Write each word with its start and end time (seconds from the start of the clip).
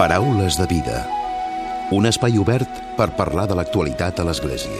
Paraules 0.00 0.56
de 0.56 0.64
vida. 0.64 1.02
Un 1.92 2.06
espai 2.08 2.38
obert 2.40 2.78
per 2.96 3.10
parlar 3.18 3.44
de 3.50 3.58
l'actualitat 3.58 4.22
a 4.22 4.24
l'Església. 4.24 4.78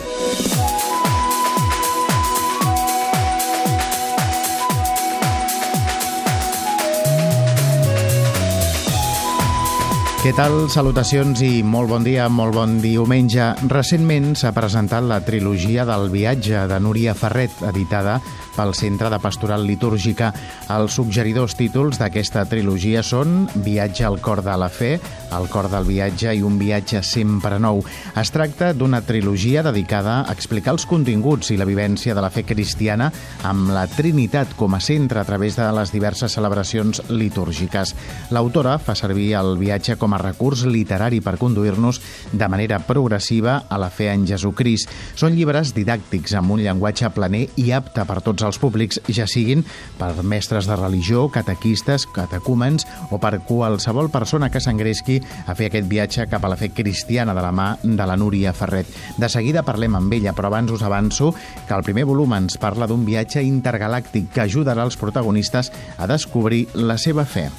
Què 10.21 10.33
tal? 10.37 10.67
Salutacions 10.73 11.45
i 11.45 11.61
molt 11.61 11.93
bon 11.93 12.03
dia, 12.05 12.31
molt 12.33 12.57
bon 12.57 12.79
diumenge. 12.81 13.55
Recentment 13.69 14.33
s'ha 14.37 14.57
presentat 14.57 15.05
la 15.05 15.21
trilogia 15.25 15.85
del 15.89 16.09
viatge 16.13 16.65
de 16.69 16.81
Núria 16.81 17.13
Ferret, 17.13 17.61
editada 17.69 18.23
pel 18.57 18.75
Centre 18.75 19.11
de 19.11 19.19
Pastoral 19.23 19.67
Litúrgica. 19.67 20.33
Els 20.71 20.95
suggeridors 20.97 21.57
títols 21.59 22.01
d'aquesta 22.01 22.45
trilogia 22.51 23.03
són 23.07 23.47
Viatge 23.65 24.07
al 24.07 24.21
cor 24.21 24.45
de 24.47 24.57
la 24.59 24.69
fe, 24.69 24.99
El 25.31 25.47
cor 25.47 25.69
del 25.71 25.85
viatge 25.87 26.33
i 26.35 26.43
Un 26.43 26.57
viatge 26.59 27.05
sempre 27.07 27.61
nou. 27.63 27.85
Es 28.19 28.33
tracta 28.35 28.73
d'una 28.75 29.01
trilogia 29.07 29.63
dedicada 29.63 30.25
a 30.25 30.33
explicar 30.35 30.75
els 30.75 30.87
continguts 30.91 31.53
i 31.55 31.59
la 31.61 31.69
vivència 31.69 32.15
de 32.15 32.25
la 32.25 32.33
fe 32.35 32.43
cristiana 32.43 33.13
amb 33.47 33.71
la 33.71 33.87
Trinitat 33.87 34.57
com 34.59 34.75
a 34.75 34.81
centre 34.83 35.21
a 35.21 35.25
través 35.29 35.55
de 35.59 35.69
les 35.77 35.93
diverses 35.95 36.33
celebracions 36.35 37.03
litúrgiques. 37.11 37.95
L'autora 38.35 38.77
fa 38.83 38.97
servir 38.99 39.33
el 39.39 39.57
viatge 39.61 39.97
com 40.01 40.15
a 40.15 40.21
recurs 40.23 40.65
literari 40.67 41.21
per 41.23 41.37
conduir-nos 41.39 42.01
de 42.33 42.49
manera 42.49 42.81
progressiva 42.87 43.65
a 43.69 43.79
la 43.79 43.91
fe 43.91 44.11
en 44.13 44.27
Jesucrist. 44.27 44.91
Són 45.15 45.37
llibres 45.39 45.75
didàctics 45.77 46.35
amb 46.39 46.57
un 46.57 46.65
llenguatge 46.65 47.11
planer 47.15 47.47
i 47.61 47.71
apte 47.77 48.05
per 48.09 48.21
tots 48.25 48.40
els 48.47 48.59
públics, 48.61 49.01
ja 49.09 49.27
siguin 49.31 49.65
per 49.99 50.13
mestres 50.23 50.69
de 50.69 50.77
religió, 50.77 51.29
catequistes, 51.33 52.07
catecúmens 52.15 52.87
o 53.11 53.21
per 53.23 53.41
qualsevol 53.47 54.11
persona 54.11 54.51
que 54.51 54.63
s'engresqui 54.63 55.21
a 55.47 55.57
fer 55.57 55.71
aquest 55.71 55.89
viatge 55.91 56.29
cap 56.31 56.45
a 56.45 56.53
la 56.53 56.59
fe 56.61 56.71
cristiana 56.75 57.35
de 57.37 57.45
la 57.45 57.55
mà 57.55 57.71
de 57.83 58.07
la 58.07 58.19
Núria 58.21 58.53
Ferret. 58.57 58.91
De 59.21 59.31
seguida 59.33 59.65
parlem 59.67 59.97
amb 59.99 60.19
ella, 60.19 60.35
però 60.37 60.51
abans 60.51 60.73
us 60.73 60.85
avanço 60.87 61.33
que 61.67 61.75
el 61.77 61.87
primer 61.87 62.07
volum 62.09 62.37
ens 62.39 62.59
parla 62.61 62.89
d'un 62.91 63.07
viatge 63.07 63.43
intergalàctic 63.47 64.31
que 64.35 64.47
ajudarà 64.47 64.87
els 64.87 65.01
protagonistes 65.01 65.73
a 65.99 66.09
descobrir 66.11 66.67
la 66.75 66.99
seva 66.99 67.25
fe. 67.25 67.51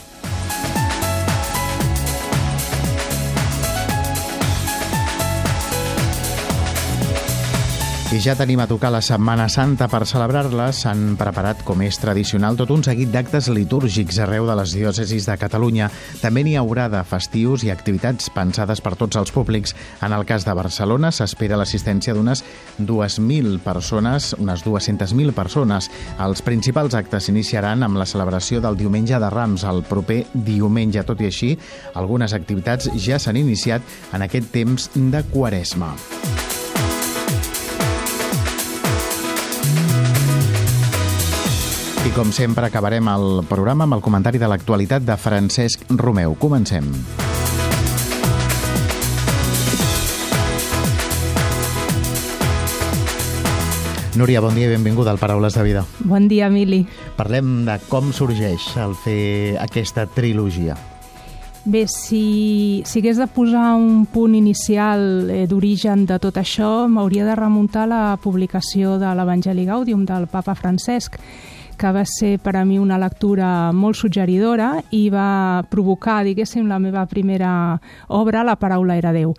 I 8.11 8.19
ja 8.19 8.33
tenim 8.35 8.59
a 8.59 8.65
tocar 8.67 8.89
la 8.91 8.99
Setmana 8.99 9.45
Santa. 9.47 9.85
Per 9.87 10.01
celebrar-la 10.03 10.65
s'han 10.75 11.13
preparat, 11.15 11.61
com 11.63 11.79
és 11.85 11.95
tradicional, 11.95 12.57
tot 12.59 12.73
un 12.75 12.81
seguit 12.83 13.07
d'actes 13.07 13.47
litúrgics 13.47 14.17
arreu 14.19 14.43
de 14.49 14.55
les 14.59 14.73
diòcesis 14.75 15.29
de 15.29 15.37
Catalunya. 15.39 15.87
També 16.19 16.43
n'hi 16.43 16.57
haurà 16.59 16.89
de 16.91 16.99
festius 17.07 17.63
i 17.63 17.71
activitats 17.71 18.27
pensades 18.35 18.83
per 18.83 18.97
tots 18.99 19.15
els 19.15 19.31
públics. 19.31 19.71
En 20.03 20.11
el 20.11 20.27
cas 20.27 20.43
de 20.43 20.51
Barcelona 20.59 21.13
s'espera 21.15 21.55
l'assistència 21.55 22.11
d'unes 22.11 22.43
2.000 22.83 23.61
persones, 23.63 24.33
unes 24.35 24.65
200.000 24.67 25.31
persones. 25.31 25.87
Els 26.19 26.43
principals 26.43 26.99
actes 26.99 27.29
s'iniciaran 27.29 27.87
amb 27.87 27.95
la 27.95 28.09
celebració 28.11 28.59
del 28.59 28.75
diumenge 28.75 29.23
de 29.23 29.29
Rams 29.31 29.63
el 29.63 29.85
proper 29.87 30.25
diumenge. 30.33 31.07
Tot 31.07 31.23
i 31.23 31.31
així, 31.31 31.53
algunes 31.95 32.35
activitats 32.35 32.91
ja 32.99 33.23
s'han 33.23 33.39
iniciat 33.39 34.11
en 34.11 34.27
aquest 34.27 34.51
temps 34.51 34.91
de 34.99 35.23
Quaresma. 35.31 35.95
I 42.01 42.09
com 42.15 42.31
sempre 42.33 42.65
acabarem 42.65 43.05
el 43.11 43.43
programa 43.45 43.85
amb 43.85 43.93
el 43.93 44.01
comentari 44.01 44.39
de 44.41 44.47
l'actualitat 44.49 45.03
de 45.05 45.13
Francesc 45.21 45.83
Romeu. 45.99 46.33
Comencem. 46.33 46.87
Núria, 54.17 54.41
bon 54.41 54.57
dia 54.57 54.65
i 54.65 54.73
benvinguda 54.73 55.13
al 55.13 55.21
Paraules 55.21 55.53
de 55.53 55.67
Vida. 55.67 55.85
Bon 56.01 56.25
dia, 56.27 56.49
Emili. 56.49 56.81
Parlem 57.21 57.67
de 57.69 57.77
com 57.85 58.09
sorgeix 58.09 58.65
el 58.81 58.97
fer 59.05 59.59
aquesta 59.61 60.07
trilogia. 60.09 60.79
Bé, 61.63 61.85
si, 61.85 62.81
si 62.89 62.99
hagués 62.99 63.21
de 63.21 63.29
posar 63.29 63.75
un 63.77 64.07
punt 64.09 64.33
inicial 64.33 65.29
eh, 65.29 65.45
d'origen 65.45 66.07
de 66.09 66.17
tot 66.17 66.41
això, 66.41 66.87
m'hauria 66.89 67.29
de 67.29 67.37
remuntar 67.37 67.85
la 67.85 68.17
publicació 68.17 68.97
de 68.97 69.13
l'Evangeli 69.13 69.67
Gaudium 69.69 70.01
del 70.09 70.25
papa 70.25 70.57
Francesc, 70.57 71.21
que 71.81 71.89
va 71.91 72.03
ser 72.05 72.35
per 72.37 72.53
a 72.59 72.65
mi 72.65 72.77
una 72.77 72.99
lectura 73.01 73.71
molt 73.73 73.97
suggeridora 73.97 74.75
i 74.93 75.07
va 75.09 75.63
provocar, 75.69 76.19
diguéssim, 76.27 76.67
la 76.69 76.77
meva 76.79 77.07
primera 77.09 77.79
obra, 78.13 78.43
La 78.45 78.55
paraula 78.55 78.97
era 78.97 79.11
Déu. 79.13 79.33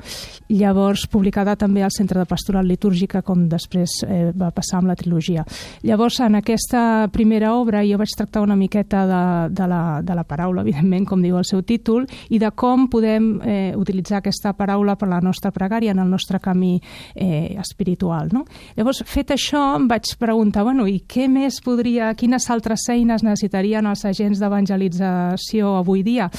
Llavors, 0.51 1.07
publicada 1.07 1.55
també 1.57 1.85
al 1.85 1.93
Centre 1.95 2.19
de 2.19 2.27
Pastoral 2.27 2.67
Litúrgica, 2.67 3.23
com 3.23 3.47
després 3.49 4.01
eh, 4.07 4.33
va 4.35 4.51
passar 4.51 4.81
amb 4.81 4.91
la 4.91 4.97
trilogia. 4.99 5.45
Llavors, 5.87 6.19
en 6.21 6.35
aquesta 6.41 7.09
primera 7.13 7.53
obra 7.55 7.85
jo 7.87 8.01
vaig 8.01 8.11
tractar 8.17 8.43
una 8.43 8.57
miqueta 8.59 9.05
de, 9.07 9.23
de, 9.55 9.69
la, 9.71 10.01
de 10.03 10.17
la 10.19 10.27
paraula, 10.27 10.65
evidentment, 10.67 11.07
com 11.07 11.23
diu 11.23 11.39
el 11.39 11.47
seu 11.47 11.63
títol, 11.63 12.09
i 12.29 12.41
de 12.43 12.51
com 12.59 12.89
podem 12.91 13.31
eh, 13.47 13.73
utilitzar 13.79 14.19
aquesta 14.19 14.53
paraula 14.59 14.97
per 14.99 15.09
la 15.13 15.23
nostra 15.23 15.53
pregària 15.55 15.95
en 15.95 16.03
el 16.03 16.11
nostre 16.11 16.41
camí 16.43 16.75
eh, 17.15 17.55
espiritual. 17.63 18.33
No? 18.35 18.45
Llavors, 18.77 19.05
fet 19.07 19.31
això, 19.37 19.63
em 19.79 19.87
vaig 19.89 20.17
preguntar, 20.19 20.67
bueno, 20.67 20.89
i 20.91 21.05
què 21.07 21.31
més 21.31 21.63
podria, 21.65 22.11
quin 22.19 22.32
quines 22.33 22.49
altres 22.49 22.87
eines 22.89 23.21
necessitarien 23.21 23.85
els 23.85 24.07
agents 24.09 24.41
d'evangelització 24.41 25.75
avui 25.83 26.01
dia 26.03 26.31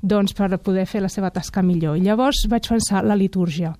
doncs 0.00 0.32
per 0.32 0.48
poder 0.56 0.86
fer 0.88 1.02
la 1.04 1.10
seva 1.12 1.28
tasca 1.28 1.60
millor. 1.60 1.98
I 1.98 2.06
llavors 2.08 2.46
vaig 2.48 2.70
pensar 2.72 3.04
la 3.04 3.18
litúrgia. 3.20 3.74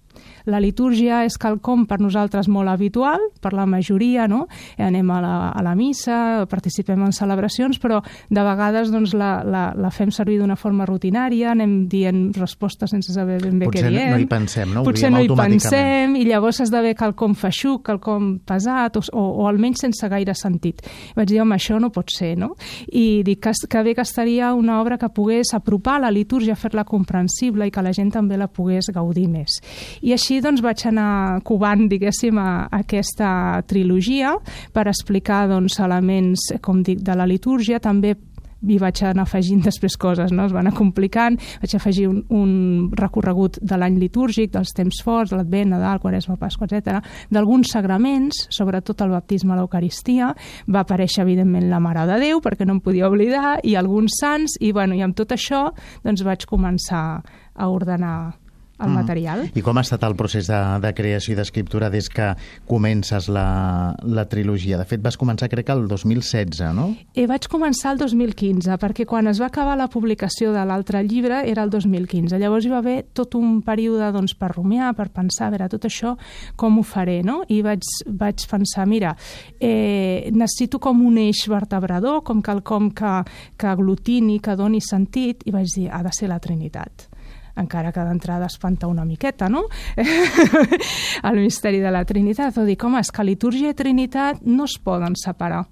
La 0.51 0.61
litúrgia 0.63 1.23
és 1.27 1.37
quelcom 1.39 1.87
per 1.87 2.01
nosaltres 2.03 2.49
molt 2.51 2.71
habitual, 2.73 3.21
per 3.43 3.53
la 3.55 3.67
majoria, 3.67 4.27
no? 4.29 4.47
Anem 4.79 5.11
a 5.11 5.21
la, 5.23 5.35
a 5.51 5.63
la 5.63 5.75
missa, 5.79 6.47
participem 6.51 7.01
en 7.07 7.15
celebracions, 7.15 7.79
però 7.83 8.01
de 8.03 8.45
vegades 8.47 8.91
doncs, 8.93 9.15
la, 9.19 9.33
la, 9.47 9.65
la 9.79 9.91
fem 9.95 10.11
servir 10.15 10.39
d'una 10.41 10.57
forma 10.59 10.87
rutinària, 10.89 11.53
anem 11.53 11.87
dient 11.91 12.25
respostes 12.39 12.91
sense 12.93 13.15
saber 13.15 13.39
ben 13.43 13.59
bé 13.61 13.69
Potser 13.71 13.87
què 13.87 13.93
diem. 13.95 14.15
no 14.15 14.21
hi 14.23 14.29
pensem, 14.31 14.73
no? 14.75 14.83
Ho 14.83 14.91
Potser 14.91 15.13
no 15.13 15.23
hi 15.23 15.31
pensem, 15.31 16.17
i 16.19 16.25
llavors 16.29 16.63
esdevé 16.65 16.95
quelcom 16.99 17.37
feixuc, 17.39 17.85
quelcom 17.87 18.35
pesat, 18.47 18.99
o, 18.99 19.05
o, 19.13 19.25
o 19.43 19.49
almenys 19.51 19.85
sense 19.87 20.09
gaire 20.13 20.35
sentit. 20.39 20.83
I 21.13 21.17
vaig 21.19 21.31
dir, 21.31 21.41
home, 21.43 21.57
això 21.57 21.79
no 21.83 21.93
pot 21.95 22.13
ser, 22.13 22.35
no? 22.41 22.53
I 22.89 23.23
dic 23.27 23.43
que, 23.47 23.55
que 23.71 23.83
bé 23.87 23.95
que 23.97 24.05
estaria 24.05 24.53
una 24.55 24.81
obra 24.81 24.99
que 24.99 25.11
pogués 25.13 25.55
apropar 25.57 26.01
la 26.03 26.11
litúrgia, 26.15 26.57
fer-la 26.59 26.85
comprensible 26.89 27.67
i 27.67 27.73
que 27.75 27.85
la 27.85 27.95
gent 27.97 28.13
també 28.15 28.39
la 28.39 28.49
pogués 28.49 28.91
gaudir 28.95 29.29
més. 29.31 29.61
I 30.03 30.12
així 30.15 30.41
doncs 30.45 30.63
vaig 30.65 30.87
anar 30.89 31.41
covant, 31.47 31.87
diguéssim, 31.91 32.39
a, 32.39 32.67
a 32.67 32.83
aquesta 32.83 33.63
trilogia 33.69 34.37
per 34.73 34.89
explicar 34.91 35.47
doncs, 35.51 35.79
elements, 35.83 36.51
com 36.63 36.83
dic, 36.83 37.03
de 37.05 37.17
la 37.19 37.29
litúrgia, 37.29 37.81
també 37.83 38.17
i 38.63 38.79
vaig 38.79 39.03
anar 39.07 39.25
afegint 39.27 39.63
després 39.65 39.97
coses, 39.99 40.33
no? 40.33 40.47
es 40.47 40.55
van 40.55 40.67
anar 40.67 40.77
complicant, 40.77 41.39
vaig 41.63 41.75
afegir 41.77 42.07
un, 42.09 42.23
un 42.31 42.53
recorregut 42.99 43.59
de 43.59 43.79
l'any 43.79 43.99
litúrgic, 44.01 44.53
dels 44.55 44.75
temps 44.77 45.03
forts, 45.05 45.33
de 45.33 45.39
l'Advent, 45.41 45.73
Nadal, 45.75 46.01
Quaresma, 46.03 46.39
Pasqua, 46.41 46.69
etc, 46.69 47.01
d'alguns 47.33 47.73
sagraments, 47.75 48.47
sobretot 48.55 49.03
el 49.03 49.15
baptisme 49.17 49.55
a 49.55 49.61
l'Eucaristia, 49.61 50.33
va 50.71 50.85
aparèixer 50.85 51.25
evidentment 51.27 51.69
la 51.71 51.83
Mare 51.83 52.07
de 52.11 52.21
Déu, 52.23 52.43
perquè 52.45 52.69
no 52.69 52.77
em 52.77 52.85
podia 52.85 53.11
oblidar, 53.11 53.59
i 53.67 53.75
alguns 53.79 54.21
sants, 54.21 54.59
i, 54.61 54.73
bueno, 54.73 54.95
i 54.95 55.03
amb 55.03 55.19
tot 55.19 55.35
això 55.35 55.69
doncs 56.07 56.23
vaig 56.27 56.47
començar 56.47 57.07
a 57.53 57.69
ordenar 57.69 58.42
el 58.83 58.91
Mm. 58.91 58.95
material. 58.95 59.45
I 59.55 59.63
com 59.63 59.79
ha 59.79 59.83
estat 59.87 60.03
el 60.05 60.17
procés 60.17 60.47
de, 60.51 60.59
de 60.83 60.93
creació 60.95 61.33
i 61.33 61.37
d'escriptura 61.39 61.89
des 61.91 62.09
que 62.11 62.33
comences 62.67 63.29
la, 63.29 63.95
la 64.03 64.25
trilogia? 64.29 64.79
De 64.79 64.85
fet, 64.85 65.01
vas 65.03 65.17
començar, 65.19 65.49
crec, 65.53 65.69
el 65.73 65.87
2016, 65.89 66.61
no? 66.75 66.91
Eh, 67.15 67.27
vaig 67.31 67.47
començar 67.49 67.93
el 67.95 67.99
2015, 68.03 68.77
perquè 68.83 69.07
quan 69.07 69.27
es 69.31 69.41
va 69.41 69.47
acabar 69.47 69.77
la 69.79 69.89
publicació 69.89 70.53
de 70.53 70.65
l'altre 70.67 71.03
llibre 71.05 71.43
era 71.49 71.63
el 71.65 71.71
2015. 71.71 72.39
Llavors 72.39 72.67
hi 72.67 72.73
va 72.73 72.79
haver 72.83 72.99
tot 73.15 73.35
un 73.39 73.61
període 73.63 74.11
doncs, 74.13 74.35
per 74.35 74.53
rumiar, 74.57 74.93
per 74.99 75.09
pensar, 75.11 75.49
a 75.49 75.51
veure, 75.55 75.69
tot 75.73 75.85
això 75.89 76.17
com 76.57 76.79
ho 76.79 76.83
faré, 76.83 77.23
no? 77.23 77.43
I 77.49 77.63
vaig, 77.63 77.87
vaig 78.07 78.47
pensar, 78.51 78.87
mira, 78.87 79.15
eh, 79.61 80.31
necessito 80.33 80.79
com 80.83 81.03
un 81.07 81.19
eix 81.19 81.47
vertebrador, 81.49 82.23
com 82.25 82.43
quelcom 82.43 82.91
que, 82.91 83.15
que 83.57 83.67
aglutini, 83.67 84.41
que 84.41 84.57
doni 84.57 84.81
sentit, 84.81 85.47
i 85.47 85.55
vaig 85.55 85.69
dir, 85.75 85.89
ha 85.93 86.03
de 86.03 86.13
ser 86.13 86.29
la 86.29 86.41
Trinitat 86.43 87.09
encara 87.57 87.93
que 87.93 88.05
d'entrada 88.07 88.47
espanta 88.47 88.89
una 88.89 89.05
miqueta, 89.05 89.49
no? 89.49 89.67
el 91.29 91.41
misteri 91.41 91.81
de 91.81 91.93
la 91.93 92.05
Trinitat. 92.05 92.59
O 92.59 92.67
dic, 92.69 92.85
home, 92.85 93.03
és 93.03 93.13
que 93.13 93.27
litúrgia 93.27 93.73
i 93.73 93.79
Trinitat 93.79 94.43
no 94.47 94.69
es 94.71 94.79
poden 94.83 95.17
separar. 95.19 95.67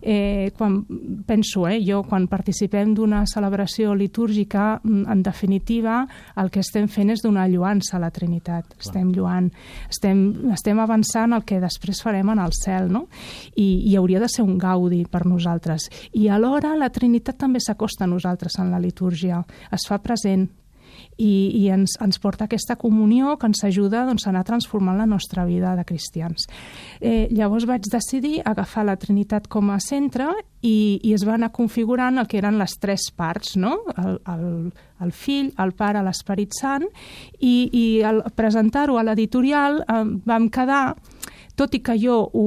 Eh, 0.00 0.52
quan 0.56 0.86
penso, 1.26 1.66
eh, 1.68 1.80
jo, 1.84 2.02
quan 2.06 2.28
participem 2.28 2.94
d'una 2.94 3.24
celebració 3.26 3.94
litúrgica, 3.94 4.80
mm, 4.82 5.10
en 5.10 5.22
definitiva, 5.22 6.06
el 6.36 6.50
que 6.50 6.60
estem 6.60 6.88
fent 6.88 7.10
és 7.10 7.22
donar 7.22 7.48
lluança 7.48 7.96
a 7.96 8.00
la 8.00 8.10
Trinitat. 8.10 8.66
Clar. 8.68 8.78
Estem 8.78 9.12
lluant, 9.12 9.50
estem, 9.90 10.52
estem 10.52 10.78
avançant 10.78 11.32
el 11.32 11.44
que 11.44 11.60
després 11.60 12.02
farem 12.02 12.28
en 12.30 12.38
el 12.38 12.52
cel, 12.52 12.90
no? 12.92 13.08
I, 13.56 13.90
I 13.90 13.96
hauria 13.96 14.20
de 14.20 14.28
ser 14.28 14.42
un 14.42 14.58
gaudi 14.58 15.04
per 15.04 15.26
nosaltres. 15.26 15.90
I 16.12 16.28
alhora 16.28 16.76
la 16.76 16.90
Trinitat 16.90 17.36
també 17.36 17.58
s'acosta 17.60 18.04
a 18.04 18.06
nosaltres 18.06 18.58
en 18.58 18.70
la 18.70 18.78
litúrgia. 18.78 19.44
Es 19.72 19.86
fa 19.88 19.98
present, 19.98 20.48
i, 21.16 21.32
i 21.58 21.68
ens, 21.74 21.96
ens 22.02 22.20
porta 22.22 22.46
aquesta 22.46 22.76
comunió 22.76 23.36
que 23.38 23.48
ens 23.50 23.64
ajuda 23.66 24.04
doncs, 24.08 24.26
a 24.26 24.32
anar 24.32 24.44
transformant 24.48 24.98
la 24.98 25.06
nostra 25.06 25.44
vida 25.48 25.74
de 25.76 25.84
cristians. 25.88 26.48
Eh, 27.00 27.28
llavors 27.30 27.66
vaig 27.68 27.88
decidir 27.90 28.38
agafar 28.44 28.86
la 28.86 28.96
Trinitat 28.98 29.48
com 29.48 29.70
a 29.70 29.80
centre 29.82 30.30
i, 30.62 30.98
i 31.02 31.14
es 31.14 31.24
va 31.26 31.36
anar 31.36 31.52
configurant 31.54 32.18
el 32.18 32.26
que 32.30 32.40
eren 32.40 32.58
les 32.58 32.74
tres 32.80 33.08
parts, 33.14 33.56
no? 33.56 33.76
el, 33.96 34.18
el, 34.26 34.48
el 35.04 35.12
fill, 35.14 35.52
el 35.58 35.74
pare, 35.78 36.02
l'esperit 36.02 36.56
sant, 36.58 36.86
i, 37.38 37.54
i 37.72 37.84
presentar-ho 38.36 38.98
a 38.98 39.06
l'editorial 39.06 39.82
eh, 39.84 40.02
vam 40.26 40.50
quedar 40.50 40.82
tot 41.58 41.74
i 41.74 41.82
que 41.84 41.96
jo 41.98 42.16
ho, 42.22 42.46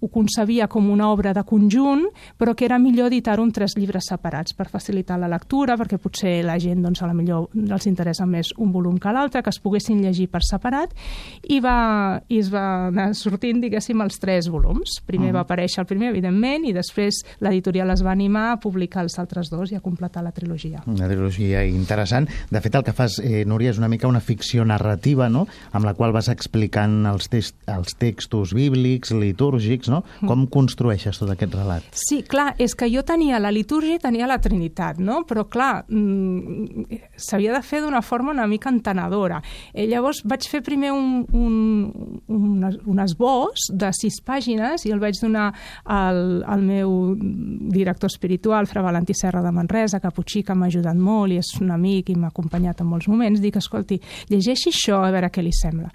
ho 0.00 0.08
concebia 0.12 0.66
com 0.72 0.88
una 0.90 1.10
obra 1.12 1.34
de 1.36 1.44
conjunt, 1.46 2.06
però 2.40 2.54
que 2.56 2.64
era 2.66 2.80
millor 2.80 3.10
editar-ho 3.12 3.44
en 3.44 3.52
tres 3.52 3.76
llibres 3.76 4.08
separats 4.08 4.56
per 4.56 4.68
facilitar 4.72 5.18
la 5.20 5.30
lectura, 5.30 5.76
perquè 5.76 6.00
potser 6.00 6.38
la 6.46 6.56
gent 6.62 6.82
doncs, 6.82 7.02
a 7.02 7.10
la 7.10 7.16
millor 7.16 7.50
els 7.54 7.86
interessa 7.86 8.26
més 8.26 8.52
un 8.56 8.72
volum 8.72 8.98
que 8.98 9.12
l'altre, 9.12 9.42
que 9.44 9.52
es 9.52 9.60
poguessin 9.60 10.00
llegir 10.02 10.28
per 10.32 10.42
separat, 10.46 10.94
i, 11.42 11.60
va, 11.60 12.22
i 12.28 12.40
es 12.40 12.50
va 12.52 12.88
anar 12.88 13.10
sortint, 13.14 13.60
diguéssim, 13.62 14.00
els 14.02 14.18
tres 14.22 14.48
volums. 14.52 15.00
Primer 15.06 15.30
-huh. 15.30 15.36
va 15.36 15.44
aparèixer 15.44 15.80
el 15.80 15.86
primer, 15.86 16.10
evidentment, 16.10 16.64
i 16.64 16.72
després 16.72 17.22
l'editorial 17.40 17.90
es 17.90 18.02
va 18.04 18.12
animar 18.12 18.52
a 18.52 18.60
publicar 18.60 19.02
els 19.02 19.18
altres 19.18 19.50
dos 19.50 19.72
i 19.72 19.76
a 19.76 19.80
completar 19.80 20.22
la 20.24 20.32
trilogia. 20.32 20.82
Una 20.86 21.08
trilogia 21.08 21.64
interessant. 21.66 22.28
De 22.50 22.60
fet, 22.60 22.74
el 22.74 22.84
que 22.84 22.92
fas, 22.92 23.18
eh, 23.18 23.44
Núria, 23.44 23.70
és 23.70 23.78
una 23.78 23.88
mica 23.88 24.08
una 24.08 24.20
ficció 24.20 24.64
narrativa, 24.64 25.28
no?, 25.28 25.46
amb 25.72 25.84
la 25.84 25.94
qual 25.94 26.12
vas 26.12 26.28
explicant 26.28 27.06
els, 27.06 27.28
els 27.66 27.96
textos 27.98 28.45
textos 28.46 28.54
bíblics, 28.54 29.10
litúrgics, 29.10 29.88
no? 29.88 30.04
Mm. 30.20 30.28
Com 30.28 30.46
construeixes 30.46 31.18
tot 31.18 31.30
aquest 31.30 31.54
relat? 31.54 31.82
Sí, 31.92 32.22
clar, 32.22 32.54
és 32.58 32.74
que 32.74 32.88
jo 32.90 33.02
tenia 33.02 33.38
la 33.40 33.50
litúrgia 33.50 33.96
i 33.96 34.02
tenia 34.02 34.26
la 34.26 34.38
Trinitat, 34.38 34.98
no? 34.98 35.24
Però, 35.26 35.46
clar, 35.48 35.84
mm, 35.88 37.00
s'havia 37.16 37.52
de 37.52 37.62
fer 37.62 37.80
d'una 37.82 38.02
forma 38.02 38.32
una 38.32 38.46
mica 38.46 38.70
entenedora. 38.70 39.42
Eh, 39.72 39.86
llavors 39.86 40.22
vaig 40.24 40.46
fer 40.46 40.62
primer 40.62 40.92
un, 40.92 41.24
un, 41.32 42.20
un, 42.28 42.78
un 42.86 42.98
esbós 43.00 43.70
de 43.72 43.90
sis 43.92 44.20
pàgines 44.22 44.84
i 44.86 44.92
el 44.92 45.00
vaig 45.00 45.18
donar 45.20 45.52
al, 45.84 46.42
al 46.46 46.62
meu 46.62 47.16
director 47.16 48.10
espiritual, 48.10 48.66
Fra 48.66 48.82
Valentí 48.82 49.14
Serra 49.14 49.42
de 49.42 49.52
Manresa, 49.52 50.00
Caputxí, 50.00 50.42
que 50.42 50.54
m'ha 50.54 50.66
ajudat 50.66 50.96
molt 50.96 51.32
i 51.32 51.40
és 51.40 51.54
un 51.60 51.70
amic 51.70 52.10
i 52.10 52.16
m'ha 52.16 52.28
acompanyat 52.28 52.80
en 52.80 52.90
molts 52.90 53.08
moments. 53.08 53.40
Dic, 53.40 53.56
escolti, 53.56 54.00
llegeixi 54.28 54.70
això 54.70 55.02
a 55.02 55.10
veure 55.10 55.30
què 55.30 55.42
li 55.42 55.54
sembla. 55.54 55.90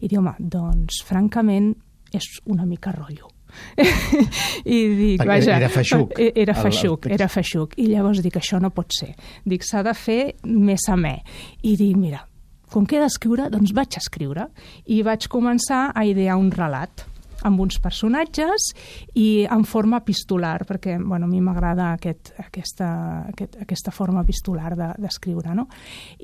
I 0.00 0.08
diu, 0.08 0.20
home, 0.20 0.36
doncs, 0.38 1.00
francament, 1.06 1.74
és 2.16 2.28
una 2.52 2.66
mica 2.68 2.92
rotllo. 2.94 3.30
I 3.76 4.78
dic, 4.92 5.20
Perquè 5.20 5.28
vaja... 5.28 5.56
Era 5.56 5.68
feixuc. 5.72 6.16
E-, 6.20 6.32
era 6.42 6.54
feixuc, 6.58 7.10
era 7.16 7.28
feixuc. 7.32 7.76
I 7.80 7.88
llavors 7.92 8.22
dic, 8.24 8.38
això 8.40 8.60
no 8.62 8.72
pot 8.74 8.92
ser. 8.96 9.12
Dic, 9.44 9.64
s'ha 9.66 9.84
de 9.86 9.94
fer 9.96 10.20
més 10.44 10.88
a 10.92 10.96
me. 11.00 11.18
I 11.62 11.76
dic, 11.78 11.96
mira, 11.96 12.24
com 12.72 12.86
que 12.86 12.98
he 12.98 13.02
d'escriure, 13.02 13.50
doncs 13.52 13.74
vaig 13.76 13.98
escriure. 14.00 14.48
I 14.92 15.02
vaig 15.06 15.28
començar 15.32 15.90
a 15.94 16.06
idear 16.08 16.38
un 16.40 16.50
relat 16.54 17.06
amb 17.46 17.62
uns 17.62 17.78
personatges 17.82 18.70
i 19.14 19.46
en 19.50 19.64
forma 19.68 20.00
epistolar, 20.02 20.64
perquè 20.68 20.96
bueno, 21.00 21.26
a 21.26 21.30
mi 21.30 21.40
m'agrada 21.44 21.92
aquest, 21.94 22.32
aquesta, 22.42 22.88
aquest, 23.30 23.58
aquesta 23.62 23.94
forma 23.94 24.24
epistolar 24.26 24.74
d'escriure. 24.76 25.50
De, 25.50 25.54
no? 25.56 25.66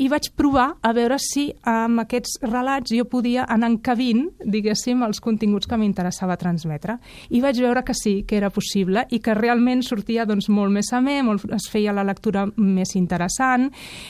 I 0.02 0.08
vaig 0.10 0.30
provar 0.38 0.68
a 0.82 0.92
veure 0.96 1.18
si 1.22 1.48
amb 1.68 2.02
aquests 2.04 2.40
relats 2.46 2.92
jo 2.92 3.06
podia 3.10 3.46
anar 3.48 3.72
encabint, 3.72 4.24
diguéssim, 4.42 5.02
els 5.06 5.20
continguts 5.22 5.68
que 5.68 5.78
m'interessava 5.78 6.38
transmetre. 6.40 6.98
I 7.30 7.42
vaig 7.44 7.60
veure 7.62 7.84
que 7.86 7.96
sí, 7.96 8.22
que 8.28 8.38
era 8.38 8.50
possible 8.50 9.06
i 9.10 9.20
que 9.22 9.36
realment 9.38 9.84
sortia 9.86 10.26
doncs, 10.28 10.48
molt 10.52 10.74
més 10.74 10.92
amè, 10.96 11.20
molt, 11.26 11.46
es 11.54 11.68
feia 11.70 11.94
la 11.94 12.06
lectura 12.06 12.46
més 12.56 12.96
interessant 12.98 13.68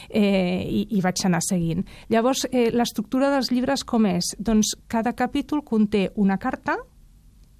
eh, 0.08 0.62
i, 0.64 0.86
i 0.96 1.02
vaig 1.04 1.26
anar 1.28 1.42
seguint. 1.44 1.84
Llavors, 2.12 2.46
eh, 2.50 2.70
l'estructura 2.74 3.30
dels 3.32 3.52
llibres 3.52 3.84
com 3.84 4.08
és? 4.10 4.34
Doncs 4.38 4.74
cada 4.88 5.14
capítol 5.18 5.64
conté 5.64 6.08
una 6.16 6.38
carta 6.38 6.78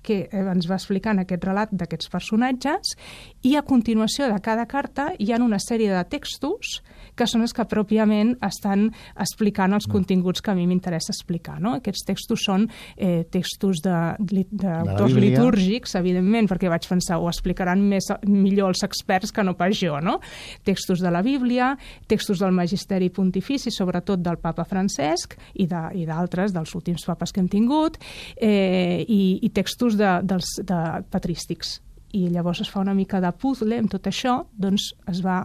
que 0.02 0.26
eh, 0.26 0.42
ens 0.42 0.68
va 0.70 0.78
explicant 0.80 1.22
aquest 1.22 1.44
relat 1.46 1.72
d'aquests 1.72 2.10
personatges 2.12 2.96
i 3.42 3.56
a 3.56 3.64
continuació 3.66 4.28
de 4.32 4.40
cada 4.42 4.66
carta 4.66 5.12
hi 5.18 5.32
ha 5.32 5.40
una 5.42 5.60
sèrie 5.62 5.90
de 5.92 6.02
textos 6.10 6.80
que 7.22 7.28
són 7.30 7.44
els 7.46 7.54
que 7.54 7.66
pròpiament 7.70 8.34
estan 8.42 8.88
explicant 9.22 9.76
els 9.76 9.86
mm. 9.86 9.94
continguts 9.94 10.42
que 10.42 10.50
a 10.50 10.56
mi 10.58 10.66
m'interessa 10.66 11.14
explicar. 11.14 11.58
No? 11.62 11.76
Aquests 11.78 12.06
textos 12.08 12.42
són 12.48 12.66
eh, 12.96 13.22
textos 13.30 13.82
d'autors 13.84 15.14
litúrgics, 15.14 15.94
evidentment, 16.00 16.50
perquè 16.50 16.70
vaig 16.72 16.88
pensar 16.90 17.20
ho 17.22 17.28
explicaran 17.30 17.84
més, 17.86 18.10
millor 18.26 18.72
els 18.72 18.82
experts 18.86 19.34
que 19.34 19.46
no 19.46 19.54
pas 19.58 19.76
jo. 19.78 20.00
No? 20.02 20.18
Textos 20.66 21.04
de 21.04 21.14
la 21.14 21.22
Bíblia, 21.22 21.72
textos 22.10 22.42
del 22.42 22.54
Magisteri 22.56 23.12
Pontifici, 23.14 23.70
sobretot 23.70 24.22
del 24.22 24.40
papa 24.42 24.66
Francesc 24.66 25.38
i 25.54 25.68
d'altres, 25.68 26.50
de, 26.50 26.58
dels 26.58 26.74
últims 26.78 27.06
papes 27.06 27.32
que 27.32 27.42
hem 27.42 27.50
tingut, 27.52 28.00
eh, 28.34 29.04
i, 29.06 29.22
i 29.46 29.54
textos 29.54 29.96
de, 30.00 30.18
dels 30.26 30.58
de 30.66 30.82
patrístics 31.12 31.78
i 32.12 32.26
llavors 32.28 32.60
es 32.60 32.68
fa 32.68 32.82
una 32.82 32.94
mica 32.94 33.22
de 33.24 33.30
puzzle 33.32 33.78
amb 33.80 33.90
tot 33.92 34.06
això, 34.10 34.42
doncs 34.52 34.90
es 35.08 35.22
va 35.24 35.42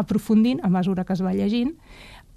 aprofundint 0.00 0.62
a 0.64 0.70
mesura 0.72 1.04
que 1.04 1.16
es 1.16 1.22
va 1.24 1.34
llegint 1.36 1.74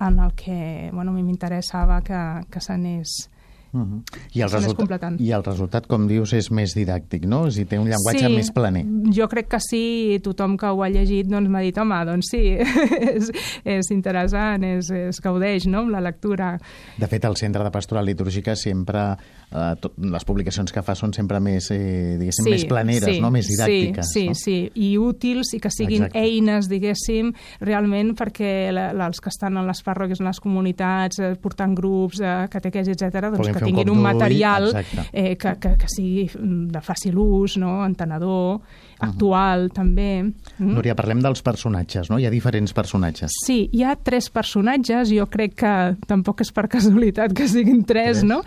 en 0.03 0.19
el 0.19 0.33
que 0.35 0.89
bueno, 0.91 1.11
a 1.11 1.15
mi 1.15 1.23
m'interessava 1.23 2.01
que, 2.03 2.19
que 2.51 2.61
s'anés 2.61 3.29
Uh 3.73 3.81
-huh. 3.81 4.03
I, 4.33 4.41
el 4.41 4.51
resultat, 4.51 5.19
I 5.19 5.31
el 5.31 5.43
resultat, 5.43 5.87
com 5.87 6.07
dius, 6.07 6.33
és 6.33 6.51
més 6.51 6.75
didàctic, 6.75 7.25
no? 7.25 7.47
És 7.47 7.55
dir, 7.55 7.65
té 7.65 7.79
un 7.79 7.87
llenguatge 7.89 8.27
sí, 8.27 8.35
més 8.35 8.51
planer. 8.51 8.85
jo 9.11 9.27
crec 9.27 9.47
que 9.47 9.59
sí, 9.59 10.19
tothom 10.23 10.57
que 10.57 10.67
ho 10.67 10.83
ha 10.83 10.89
llegit 10.89 11.27
doncs 11.27 11.49
m'ha 11.49 11.61
dit, 11.61 11.77
home, 11.77 12.05
doncs 12.05 12.29
sí, 12.29 12.57
és, 13.17 13.31
és 13.65 13.91
interessant, 13.91 14.63
és, 14.63 14.91
es 14.91 15.19
gaudeix 15.19 15.65
no? 15.65 15.79
amb 15.79 15.89
la 15.89 16.01
lectura. 16.01 16.59
De 16.97 17.07
fet, 17.07 17.25
el 17.25 17.35
Centre 17.35 17.63
de 17.63 17.71
Pastoral 17.71 18.05
Litúrgica 18.05 18.55
sempre 18.55 19.17
eh, 19.53 19.75
tot, 19.79 19.93
les 19.97 20.25
publicacions 20.25 20.71
que 20.71 20.83
fa 20.85 20.95
són 20.95 21.13
sempre 21.13 21.39
més, 21.39 21.69
eh, 21.71 22.15
diguéssim, 22.19 22.45
sí, 22.45 22.51
més 22.51 22.65
planeres, 22.65 23.09
sí, 23.09 23.21
no? 23.21 23.31
més 23.31 23.47
didàctiques. 23.47 24.11
Sí, 24.13 24.27
no? 24.27 24.37
sí, 24.37 24.57
i 24.75 24.97
útils 24.97 25.53
i 25.53 25.59
que 25.63 25.71
siguin 25.73 26.07
Exacte. 26.07 26.19
eines, 26.19 26.69
diguéssim, 26.71 27.33
realment 27.61 28.13
perquè 28.19 28.71
la, 28.73 28.91
la, 28.93 29.09
els 29.11 29.21
que 29.23 29.31
estan 29.33 29.57
en 29.57 29.67
les 29.67 29.83
parròquies, 29.85 30.21
en 30.21 30.29
les 30.29 30.41
comunitats, 30.43 31.19
eh, 31.19 31.33
portant 31.41 31.75
grups, 31.77 32.21
eh, 32.21 32.35
catequesi, 32.53 32.93
etc., 32.95 33.29
doncs 33.33 33.41
Podem 33.43 33.57
que 33.57 33.62
tinguin 33.65 33.89
un, 33.89 33.97
un 33.97 34.03
material 34.03 34.69
eh, 35.11 35.35
que, 35.37 35.55
que, 35.59 35.75
que 35.81 35.89
sigui 35.91 36.27
de 36.73 36.81
fàcil 36.83 37.17
ús, 37.19 37.57
no? 37.61 37.81
entenedor, 37.85 38.61
actual, 39.03 39.65
uh 39.65 39.69
-huh. 39.69 39.73
també. 39.73 40.23
Mm? 40.57 40.73
Núria, 40.73 40.95
parlem 40.95 41.21
dels 41.21 41.41
personatges, 41.41 42.09
no? 42.09 42.19
Hi 42.19 42.25
ha 42.25 42.29
diferents 42.29 42.73
personatges. 42.73 43.31
Sí, 43.45 43.69
hi 43.71 43.83
ha 43.83 43.95
tres 43.95 44.29
personatges, 44.29 45.09
jo 45.09 45.27
crec 45.27 45.55
que 45.55 45.95
tampoc 46.07 46.41
és 46.41 46.51
per 46.51 46.67
casualitat 46.67 47.33
que 47.33 47.47
siguin 47.47 47.83
tres, 47.83 48.19
tres. 48.19 48.23
no? 48.23 48.41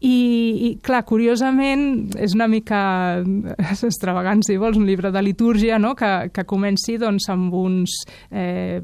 I, 0.00 0.70
I, 0.70 0.78
clar, 0.82 1.04
curiosament, 1.04 2.10
és 2.18 2.34
una 2.34 2.48
mica 2.48 3.22
extravagant, 3.88 4.42
si 4.42 4.56
vols, 4.56 4.76
un 4.76 4.86
llibre 4.86 5.10
de 5.10 5.22
litúrgia, 5.22 5.78
no?, 5.78 5.94
que, 5.94 6.30
que 6.32 6.44
comenci, 6.44 6.96
doncs, 6.98 7.28
amb 7.28 7.54
uns 7.54 8.04
eh, 8.30 8.80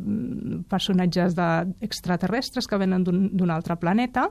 personatges 0.69 1.35
de, 1.35 1.75
extraterrestres 1.81 2.67
que 2.67 2.79
venen 2.81 3.05
d'un 3.05 3.51
altre 3.51 3.77
planeta 3.81 4.29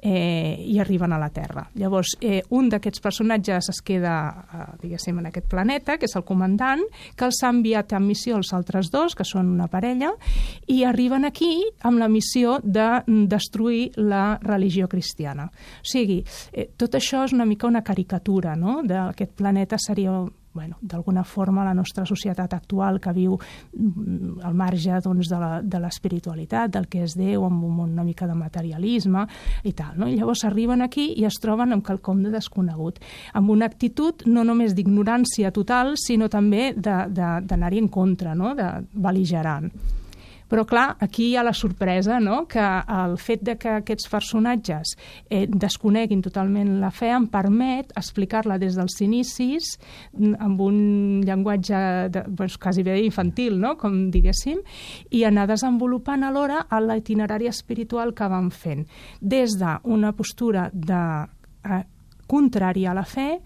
eh, 0.00 0.56
i 0.66 0.78
arriben 0.78 1.12
a 1.12 1.18
la 1.18 1.30
Terra. 1.34 1.66
Llavors, 1.78 2.16
eh, 2.20 2.42
un 2.54 2.68
d'aquests 2.70 3.02
personatges 3.02 3.70
es 3.72 3.80
queda, 3.82 4.16
eh, 4.52 4.66
diguéssim, 4.82 5.18
en 5.18 5.30
aquest 5.30 5.48
planeta, 5.50 5.98
que 5.98 6.06
és 6.06 6.16
el 6.16 6.24
comandant, 6.28 6.84
que 7.16 7.28
els 7.28 7.40
ha 7.42 7.52
enviat 7.54 7.94
en 7.96 8.06
missió 8.06 8.36
els 8.38 8.52
altres 8.56 8.92
dos, 8.94 9.16
que 9.16 9.26
són 9.26 9.48
una 9.54 9.68
parella, 9.72 10.12
i 10.68 10.82
arriben 10.84 11.24
aquí 11.28 11.52
amb 11.88 12.02
la 12.02 12.10
missió 12.12 12.58
de 12.62 12.88
destruir 13.30 13.92
la 13.96 14.38
religió 14.42 14.88
cristiana. 14.88 15.48
O 15.48 15.88
sigui, 15.88 16.20
eh, 16.52 16.68
tot 16.76 16.94
això 16.98 17.24
és 17.24 17.36
una 17.36 17.48
mica 17.48 17.68
una 17.68 17.84
caricatura, 17.84 18.56
no?, 18.56 18.82
d'aquest 18.84 19.34
planeta 19.38 19.78
seria 19.80 20.20
bueno, 20.58 20.74
d'alguna 20.82 21.22
forma 21.22 21.62
la 21.62 21.74
nostra 21.74 22.02
societat 22.02 22.56
actual 22.56 22.98
que 22.98 23.12
viu 23.14 23.36
mm, 23.38 24.40
al 24.42 24.56
marge 24.58 24.96
doncs, 25.04 25.30
de 25.30 25.78
l'espiritualitat, 25.78 26.72
del 26.74 26.88
que 26.90 27.04
és 27.06 27.14
Déu, 27.14 27.44
amb 27.46 27.62
una 27.84 28.02
mica 28.02 28.26
de 28.26 28.34
materialisme 28.34 29.22
i 29.62 29.72
tal. 29.78 29.94
No? 30.00 30.08
I 30.10 30.16
llavors 30.18 30.42
arriben 30.48 30.82
aquí 30.82 31.12
i 31.14 31.28
es 31.28 31.38
troben 31.38 31.76
amb 31.76 31.86
quelcom 31.86 32.24
de 32.26 32.34
desconegut, 32.34 32.98
amb 33.38 33.54
una 33.54 33.70
actitud 33.70 34.26
no 34.26 34.42
només 34.42 34.74
d'ignorància 34.74 35.54
total, 35.54 35.94
sinó 35.94 36.26
també 36.26 36.72
d'anar-hi 36.74 37.84
en 37.84 37.88
contra, 37.88 38.34
no? 38.34 38.56
de 38.58 38.66
beligerant. 38.98 39.70
Però, 40.48 40.64
clar, 40.68 40.96
aquí 41.04 41.28
hi 41.30 41.36
ha 41.36 41.44
la 41.44 41.52
sorpresa, 41.52 42.18
no?, 42.20 42.42
que 42.48 42.62
el 42.62 43.16
fet 43.20 43.42
de 43.44 43.56
que 43.60 43.74
aquests 43.78 44.08
personatges 44.08 44.94
eh, 45.28 45.44
desconeguin 45.48 46.22
totalment 46.24 46.78
la 46.82 46.90
fe 46.94 47.10
em 47.12 47.28
permet 47.30 47.92
explicar-la 47.98 48.58
des 48.60 48.78
dels 48.78 48.96
inicis 49.04 49.74
amb 50.16 50.62
un 50.64 50.78
llenguatge 51.26 51.82
de, 52.14 52.24
doncs, 52.28 52.56
quasi 52.60 52.84
bé 52.86 52.98
infantil, 53.04 53.58
no?, 53.60 53.76
com 53.80 54.08
diguéssim, 54.14 54.62
i 55.12 55.24
anar 55.28 55.48
desenvolupant 55.50 56.24
alhora 56.24 56.64
l'itinerari 56.80 57.48
espiritual 57.50 58.14
que 58.16 58.28
van 58.32 58.50
fent, 58.50 58.86
des 59.20 59.58
d'una 59.60 60.14
postura 60.16 60.68
de 60.72 61.04
eh, 61.68 61.84
contrària 62.28 62.92
a 62.92 62.98
la 62.98 63.06
fe, 63.08 63.38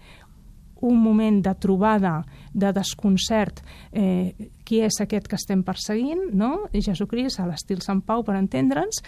un 0.83 0.99
moment 0.99 1.39
de 1.43 1.53
trobada, 1.55 2.17
de 2.53 2.71
desconcert, 2.75 3.63
eh, 3.91 4.33
qui 4.63 4.81
és 4.83 4.99
aquest 5.01 5.29
que 5.29 5.39
estem 5.39 5.63
perseguint, 5.63 6.29
no? 6.33 6.67
Jesucrist, 6.73 7.39
a 7.39 7.47
l'estil 7.47 7.81
Sant 7.81 8.03
Pau, 8.05 8.23
per 8.23 8.35
entendre'ns, 8.39 9.01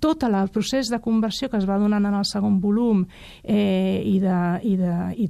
tot 0.00 0.24
el 0.24 0.48
procés 0.48 0.88
de 0.90 1.00
conversió 1.00 1.50
que 1.50 1.58
es 1.60 1.66
va 1.68 1.78
donant 1.78 2.06
en 2.08 2.14
el 2.16 2.24
segon 2.24 2.58
volum 2.60 3.04
eh, 3.44 4.02
i 4.04 4.18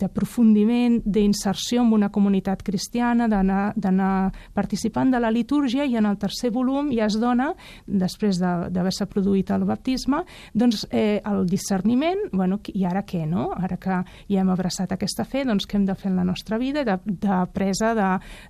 d'aprofundiment, 0.01 1.01
d'inserció 1.05 1.83
en 1.83 1.93
una 1.93 2.11
comunitat 2.11 2.63
cristiana, 2.63 3.29
d'anar 3.29 4.33
participant 4.55 5.11
de 5.11 5.21
la 5.21 5.31
litúrgia 5.35 5.85
i 5.85 5.97
en 5.99 6.07
el 6.07 6.19
tercer 6.19 6.53
volum 6.55 6.91
ja 6.95 7.07
es 7.11 7.19
dona, 7.21 7.51
després 7.87 8.39
d'haver-se 8.41 9.07
produït 9.11 9.51
el 9.51 9.67
baptisme, 9.69 10.23
doncs 10.55 10.87
eh, 10.91 11.21
el 11.27 11.47
discerniment, 11.51 12.29
bueno, 12.33 12.61
i 12.73 12.85
ara 12.87 13.03
què, 13.07 13.27
no? 13.27 13.51
Ara 13.57 13.77
que 13.81 14.01
ja 14.31 14.41
hem 14.41 14.51
abraçat 14.53 14.93
aquesta 14.95 15.27
fe, 15.27 15.45
doncs 15.45 15.67
què 15.67 15.79
hem 15.79 15.87
de 15.89 15.97
fer 15.99 16.11
en 16.13 16.21
la 16.21 16.27
nostra 16.29 16.59
vida 16.59 16.85
de, 16.87 16.97
de 17.05 17.41
presa 17.53 17.93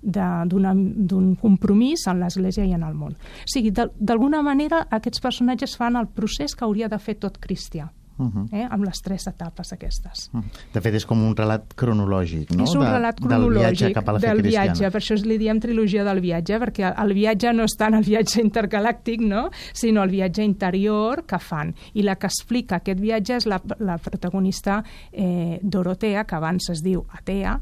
d'un 0.01 1.35
compromís 1.41 2.05
en 2.07 2.21
l'Església 2.21 2.65
i 2.67 2.75
en 2.77 2.85
el 2.85 2.93
món. 2.97 3.15
O 3.17 3.49
sigui, 3.49 3.71
d'alguna 3.73 4.41
manera 4.45 4.85
aquests 4.91 5.21
personatges 5.23 5.75
fan 5.79 5.97
el 5.99 6.10
procés 6.15 6.55
que 6.55 6.65
hauria 6.65 6.89
de 6.91 6.99
fer 6.99 7.17
tot 7.19 7.39
cristià. 7.41 7.89
Uh 8.21 8.27
-huh. 8.27 8.47
eh, 8.51 8.67
amb 8.69 8.83
les 8.83 8.99
tres 9.01 9.25
etapes 9.27 9.73
aquestes. 9.73 10.29
Uh 10.33 10.41
-huh. 10.41 10.73
De 10.73 10.81
fet, 10.81 10.93
és 10.93 11.05
com 11.05 11.23
un 11.23 11.35
relat 11.35 11.73
cronològic, 11.75 12.51
no? 12.55 12.63
És 12.63 12.75
un 12.75 12.83
relat 12.85 13.19
de, 13.19 13.27
cronològic 13.27 13.53
del 13.53 13.63
viatge 13.63 13.93
cap 13.93 14.09
a 14.09 14.11
la 14.11 14.19
del 14.19 14.37
cristiana. 14.37 14.65
viatge, 14.65 14.91
per 14.91 15.01
això 15.01 15.25
li 15.25 15.37
diem 15.37 15.59
trilogia 15.59 16.03
del 16.03 16.19
viatge, 16.19 16.59
perquè 16.59 16.93
el 17.03 17.13
viatge 17.13 17.53
no 17.53 17.63
és 17.63 17.75
tant 17.77 17.93
el 17.93 18.03
viatge 18.03 18.41
intergalàctic, 18.41 19.21
no? 19.21 19.49
sinó 19.73 20.03
el 20.03 20.09
viatge 20.09 20.43
interior 20.43 21.25
que 21.25 21.39
fan. 21.39 21.73
I 21.93 22.03
la 22.03 22.15
que 22.15 22.27
explica 22.27 22.75
aquest 22.75 22.99
viatge 22.99 23.35
és 23.35 23.45
la, 23.45 23.61
la 23.79 23.97
protagonista 23.97 24.83
eh, 25.11 25.59
Dorotea, 25.63 26.25
que 26.25 26.35
abans 26.35 26.69
es 26.69 26.81
diu 26.83 27.05
Atea, 27.09 27.59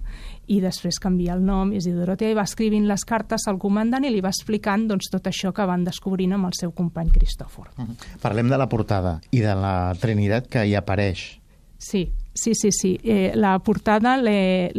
i 0.49 0.59
després 0.63 0.97
canvia 1.01 1.35
el 1.37 1.43
nom, 1.45 1.71
és 1.77 1.85
Dorotea, 1.85 2.33
i 2.33 2.37
va 2.37 2.45
escrivint 2.47 2.87
les 2.89 3.05
cartes 3.05 3.45
al 3.47 3.59
comandant 3.61 4.05
i 4.05 4.09
li 4.13 4.21
va 4.25 4.31
explicant 4.33 4.87
doncs, 4.89 5.11
tot 5.13 5.27
això 5.29 5.53
que 5.53 5.65
van 5.69 5.83
descobrint 5.85 6.33
amb 6.33 6.49
el 6.49 6.55
seu 6.57 6.73
company 6.75 7.11
Cristòfor. 7.13 7.69
Uh 7.77 7.85
-huh. 7.85 7.95
Parlem 8.21 8.49
de 8.49 8.57
la 8.57 8.69
portada 8.69 9.19
i 9.31 9.39
de 9.39 9.55
la 9.55 9.93
Trinitat 9.99 10.47
que 10.47 10.65
hi 10.65 10.75
apareix. 10.75 11.39
Sí, 11.77 12.11
Sí, 12.39 12.53
sí, 12.55 12.71
sí. 12.71 12.93
Eh, 13.03 13.33
la 13.35 13.57
portada 13.59 14.15
l'he 14.21 14.71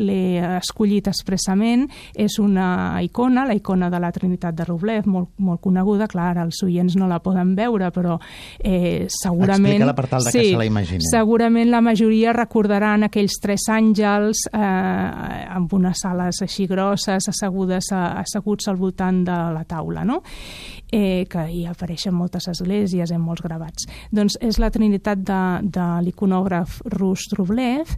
escollit 0.56 1.10
expressament. 1.10 1.86
És 2.14 2.38
una 2.40 3.00
icona, 3.04 3.44
la 3.48 3.56
icona 3.56 3.90
de 3.92 4.00
la 4.00 4.12
Trinitat 4.14 4.56
de 4.56 4.64
Roblev, 4.64 5.08
molt, 5.10 5.34
molt 5.38 5.60
coneguda. 5.60 6.08
Clar, 6.10 6.32
els 6.46 6.62
oients 6.64 6.96
no 6.96 7.08
la 7.10 7.20
poden 7.20 7.54
veure, 7.58 7.90
però 7.94 8.16
eh, 8.58 9.06
segurament... 9.20 9.76
Explica-la 9.76 9.96
per 9.98 10.08
tal 10.08 10.26
de 10.26 10.32
sí, 10.32 10.38
que 10.38 10.48
se 10.54 10.60
la 10.62 10.68
imaginin. 10.68 11.06
Segurament 11.10 11.70
la 11.70 11.82
majoria 11.84 12.34
recordaran 12.36 13.08
aquells 13.10 13.36
tres 13.42 13.68
àngels 13.70 14.46
eh, 14.54 14.60
amb 14.60 15.72
unes 15.76 16.04
ales 16.08 16.40
així 16.46 16.66
grosses, 16.70 17.28
assegudes, 17.28 17.92
asseguts 17.92 18.70
al 18.70 18.80
voltant 18.80 19.24
de 19.26 19.40
la 19.54 19.64
taula, 19.68 20.04
no? 20.08 20.22
eh, 20.92 21.26
que 21.30 21.44
hi 21.50 21.64
apareixen 21.70 22.14
moltes 22.14 22.48
esglésies 22.50 23.12
en 23.14 23.22
molts 23.22 23.44
gravats. 23.44 23.86
Doncs 24.14 24.38
és 24.42 24.58
la 24.62 24.70
Trinitat 24.74 25.22
de, 25.26 25.42
de 25.62 25.86
l'iconògraf 26.06 26.80
rus 26.96 27.26
Rublev, 27.50 27.88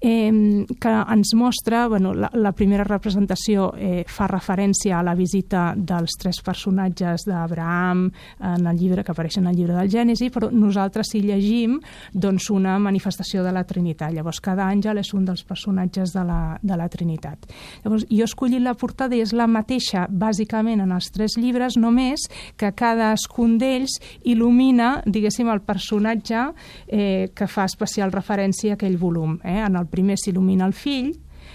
eh, 0.00 0.66
que 0.80 0.88
ens 0.88 1.34
mostra, 1.34 1.88
bueno, 1.88 2.14
la, 2.14 2.30
la 2.32 2.52
primera 2.52 2.84
representació 2.84 3.72
eh, 3.76 4.04
fa 4.06 4.28
referència 4.30 4.98
a 4.98 5.02
la 5.02 5.14
visita 5.14 5.74
dels 5.76 6.16
tres 6.18 6.40
personatges 6.44 7.26
d'Abraham 7.26 8.06
en 8.40 8.66
el 8.66 8.78
llibre 8.78 9.04
que 9.04 9.12
apareix 9.12 9.38
en 9.38 9.48
el 9.50 9.56
llibre 9.56 9.74
del 9.74 9.90
Gènesi, 9.90 10.30
però 10.30 10.50
nosaltres 10.52 11.10
si 11.12 11.22
llegim 11.24 11.78
doncs 12.12 12.50
una 12.50 12.78
manifestació 12.78 13.44
de 13.44 13.52
la 13.52 13.64
Trinitat. 13.64 14.14
Llavors 14.14 14.40
cada 14.40 14.68
àngel 14.70 15.02
és 15.02 15.12
un 15.14 15.26
dels 15.26 15.42
personatges 15.44 16.14
de 16.14 16.24
la, 16.26 16.58
de 16.62 16.78
la 16.78 16.88
Trinitat. 16.88 17.50
Llavors 17.84 18.06
jo 18.08 18.22
he 18.22 18.28
escollit 18.28 18.62
la 18.62 18.76
portada 18.78 19.16
i 19.16 19.24
és 19.24 19.34
la 19.34 19.48
mateixa 19.50 20.06
bàsicament 20.10 20.84
en 20.84 20.94
els 20.94 21.10
tres 21.10 21.36
llibres, 21.40 21.76
només 21.80 22.28
que 22.60 22.72
cadascun 22.76 23.58
d'ells 23.60 23.98
il·lumina, 24.22 25.00
diguéssim, 25.06 25.50
el 25.50 25.62
personatge 25.66 26.46
eh, 26.86 27.30
que 27.34 27.50
fa 27.50 27.66
especial 27.66 28.12
referència 28.14 28.74
a 28.74 28.78
aquell 28.78 28.99
volum. 29.00 29.38
Eh? 29.44 29.58
En 29.64 29.80
el 29.80 29.88
primer 29.90 30.18
s'il·lumina 30.20 30.68
el 30.68 30.76
fill, 30.76 31.14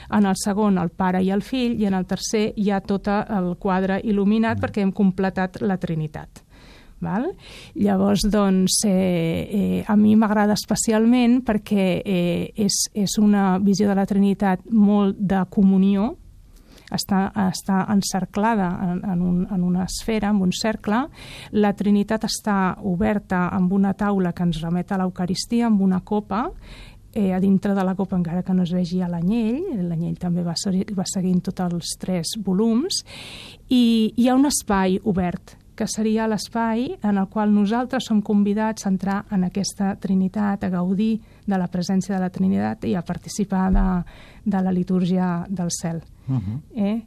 en 0.09 0.25
el 0.25 0.35
segon 0.41 0.79
el 0.81 0.89
pare 0.89 1.21
i 1.23 1.31
el 1.33 1.43
fill, 1.45 1.77
i 1.81 1.87
en 1.87 1.95
el 1.97 2.07
tercer 2.09 2.49
hi 2.57 2.71
ha 2.71 2.81
tot 2.81 3.07
el 3.09 3.53
quadre 3.61 4.01
il·luminat 4.03 4.61
perquè 4.61 4.83
hem 4.83 4.93
completat 4.95 5.61
la 5.61 5.77
Trinitat. 5.81 6.43
Val? 7.05 7.27
Llavors, 7.75 8.23
doncs, 8.31 8.79
eh, 8.87 8.91
eh, 8.91 9.83
a 9.85 9.95
mi 9.99 10.15
m'agrada 10.15 10.55
especialment 10.55 11.41
perquè 11.45 11.87
eh, 11.99 12.51
és, 12.55 12.85
és 12.95 13.17
una 13.19 13.57
visió 13.59 13.89
de 13.89 13.97
la 13.99 14.07
Trinitat 14.07 14.63
molt 14.71 15.19
de 15.19 15.43
comunió, 15.51 16.13
està, 16.93 17.27
està 17.49 17.83
encerclada 17.91 18.69
en, 18.85 19.03
en, 19.03 19.21
un, 19.21 19.39
en 19.51 19.63
una 19.63 19.85
esfera, 19.85 20.29
en 20.29 20.41
un 20.45 20.53
cercle. 20.53 21.05
La 21.51 21.73
Trinitat 21.73 22.27
està 22.29 22.77
oberta 22.85 23.47
amb 23.53 23.73
una 23.73 23.93
taula 23.97 24.33
que 24.33 24.45
ens 24.45 24.61
remet 24.63 24.91
a 24.91 24.99
l'Eucaristia, 25.01 25.67
amb 25.67 25.81
una 25.81 26.01
copa, 26.05 26.45
eh, 27.15 27.33
a 27.33 27.39
dintre 27.39 27.73
de 27.73 27.83
la 27.83 27.95
copa 27.95 28.17
encara 28.19 28.43
que 28.43 28.53
no 28.53 28.63
es 28.63 28.73
vegi 28.75 29.01
a 29.01 29.09
l'anyell, 29.09 29.63
l'anyell 29.87 30.17
també 30.19 30.43
va, 30.43 30.53
va 30.53 31.05
seguint 31.07 31.41
tots 31.41 31.63
els 31.65 31.95
tres 31.99 32.35
volums, 32.43 33.01
i 33.71 34.13
hi 34.15 34.27
ha 34.27 34.35
un 34.35 34.45
espai 34.51 34.99
obert 35.03 35.55
que 35.75 35.87
seria 35.91 36.27
l'espai 36.27 36.85
en 37.03 37.17
el 37.19 37.27
qual 37.31 37.51
nosaltres 37.51 38.05
som 38.07 38.21
convidats 38.23 38.85
a 38.85 38.91
entrar 38.93 39.17
en 39.35 39.43
aquesta 39.47 39.95
Trinitat, 39.99 40.63
a 40.63 40.71
gaudir 40.71 41.19
de 41.45 41.57
la 41.59 41.67
presència 41.71 42.15
de 42.15 42.21
la 42.21 42.31
Trinitat 42.31 42.85
i 42.87 42.95
a 42.95 43.03
participar 43.03 43.67
de, 43.75 43.87
de 44.45 44.61
la 44.63 44.71
litúrgia 44.71 45.45
del 45.49 45.71
cel. 45.71 46.01
Uh 46.27 46.39
-huh. 46.39 46.61
eh? 46.75 47.01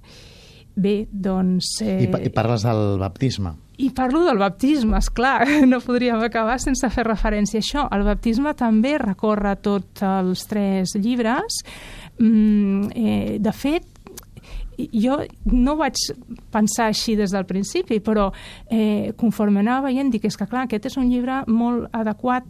Bé, 0.76 1.08
doncs... 1.10 1.80
Eh... 1.80 2.04
I, 2.04 2.26
I 2.26 2.30
parles 2.30 2.62
del 2.62 2.98
baptisme. 2.98 3.67
I 3.78 3.92
parlo 3.94 4.24
del 4.26 4.40
baptisme, 4.40 4.98
és 4.98 5.10
clar, 5.14 5.46
no 5.70 5.78
podríem 5.84 6.22
acabar 6.26 6.58
sense 6.62 6.88
fer 6.90 7.06
referència 7.06 7.60
a 7.60 7.64
això. 7.64 7.84
El 7.94 8.02
baptisme 8.06 8.54
també 8.58 8.96
recorre 8.98 9.54
tots 9.62 10.02
els 10.02 10.42
tres 10.50 10.96
llibres. 10.98 11.62
Mm, 12.18 12.90
eh, 12.98 13.38
de 13.38 13.54
fet, 13.54 13.86
jo 14.92 15.18
no 15.50 15.76
vaig 15.78 15.98
pensar 16.54 16.88
així 16.88 17.16
des 17.18 17.34
del 17.34 17.46
principi, 17.46 18.00
però 18.02 18.28
eh, 18.70 19.14
conforme 19.18 19.62
anava 19.62 19.88
veient, 19.88 20.10
dic, 20.10 20.26
és 20.26 20.38
que 20.38 20.46
clar, 20.46 20.66
aquest 20.66 20.90
és 20.90 20.98
un 20.98 21.08
llibre 21.10 21.42
molt 21.46 21.88
adequat 21.94 22.46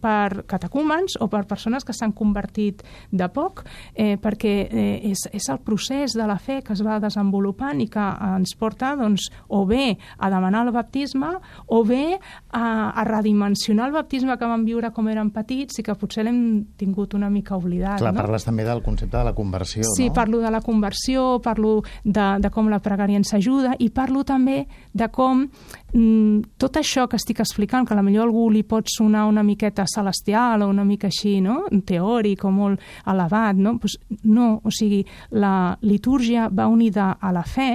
per 0.00 0.44
catecúmens 0.48 1.16
o 1.20 1.28
per 1.32 1.44
persones 1.48 1.84
que 1.84 1.94
s'han 1.96 2.12
convertit 2.16 2.82
de 3.10 3.28
poc, 3.32 3.64
eh, 3.94 4.16
perquè 4.20 4.54
eh, 4.66 5.10
és, 5.10 5.26
és 5.32 5.48
el 5.52 5.60
procés 5.64 6.16
de 6.16 6.26
la 6.28 6.38
fe 6.38 6.60
que 6.64 6.74
es 6.76 6.82
va 6.84 6.98
desenvolupant 7.02 7.80
i 7.82 7.88
que 7.92 8.06
ens 8.36 8.54
porta 8.58 8.94
doncs, 8.98 9.30
o 9.48 9.64
bé 9.68 9.96
a 10.18 10.30
demanar 10.32 10.66
el 10.66 10.72
baptisme 10.74 11.32
o 11.66 11.82
bé 11.84 12.16
a, 12.16 12.66
a 12.90 13.04
redimensionar 13.04 13.88
el 13.88 13.96
baptisme 13.96 14.36
que 14.38 14.48
vam 14.48 14.64
viure 14.66 14.92
com 14.94 15.08
érem 15.12 15.30
petits 15.34 15.80
i 15.80 15.86
que 15.86 15.96
potser 15.98 16.26
l'hem 16.26 16.40
tingut 16.78 17.14
una 17.16 17.30
mica 17.32 17.56
oblidat. 17.56 18.00
Clar, 18.02 18.12
no? 18.14 18.20
parles 18.20 18.46
també 18.46 18.66
del 18.66 18.82
concepte 18.84 19.16
de 19.16 19.24
la 19.30 19.34
conversió, 19.36 19.84
sí, 19.96 20.08
no? 20.08 20.16
parlo 20.16 20.40
de 20.42 20.52
la 20.52 20.62
conversió, 20.64 21.26
parlo 21.42 21.80
de, 22.04 22.26
de 22.42 22.52
com 22.52 22.70
la 22.72 22.80
pregària 22.84 23.18
ens 23.20 23.32
ajuda 23.36 23.76
i 23.82 23.90
parlo 23.94 24.24
també 24.26 24.64
de 24.92 25.08
com 25.12 25.46
mm, 25.46 26.56
tot 26.60 26.78
això 26.80 27.06
que 27.08 27.18
estic 27.20 27.40
explicant, 27.44 27.86
que 27.86 27.94
a 27.94 27.98
la 27.98 28.04
millor 28.06 28.28
algú 28.28 28.48
li 28.52 28.62
pot 28.66 28.88
sonar 28.92 29.26
una 29.30 29.44
miqueta 29.46 29.85
celestial 29.90 30.62
o 30.62 30.70
una 30.70 30.84
mica 30.84 31.10
així, 31.10 31.40
no? 31.40 31.64
teòric 31.86 32.44
o 32.44 32.52
molt 32.54 32.82
elevat, 33.06 33.56
no? 33.56 33.76
Pues 33.82 33.98
no, 34.24 34.60
o 34.64 34.72
sigui, 34.74 35.04
la 35.30 35.76
litúrgia 35.82 36.48
va 36.48 36.68
unida 36.72 37.16
a 37.20 37.32
la 37.32 37.44
fe 37.46 37.70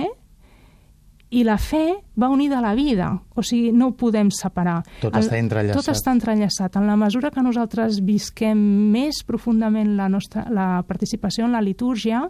i 1.32 1.46
la 1.48 1.56
fe 1.58 1.94
va 2.20 2.28
unida 2.28 2.58
a 2.60 2.62
la 2.62 2.74
vida, 2.76 3.08
o 3.36 3.44
sigui, 3.44 3.72
no 3.72 3.88
ho 3.88 3.94
podem 3.96 4.28
separar. 4.36 4.82
Tot 5.00 5.16
està 5.16 5.40
entrellaçat. 5.40 5.80
Tot 5.80 5.92
està 5.94 6.12
entrellaçat. 6.12 6.76
En 6.76 6.90
la 6.92 6.98
mesura 7.00 7.32
que 7.32 7.44
nosaltres 7.44 8.02
visquem 8.04 8.60
més 8.92 9.22
profundament 9.28 9.96
la, 9.96 10.10
nostra, 10.12 10.44
la 10.52 10.84
participació 10.88 11.48
en 11.48 11.56
la 11.56 11.64
litúrgia, 11.64 12.26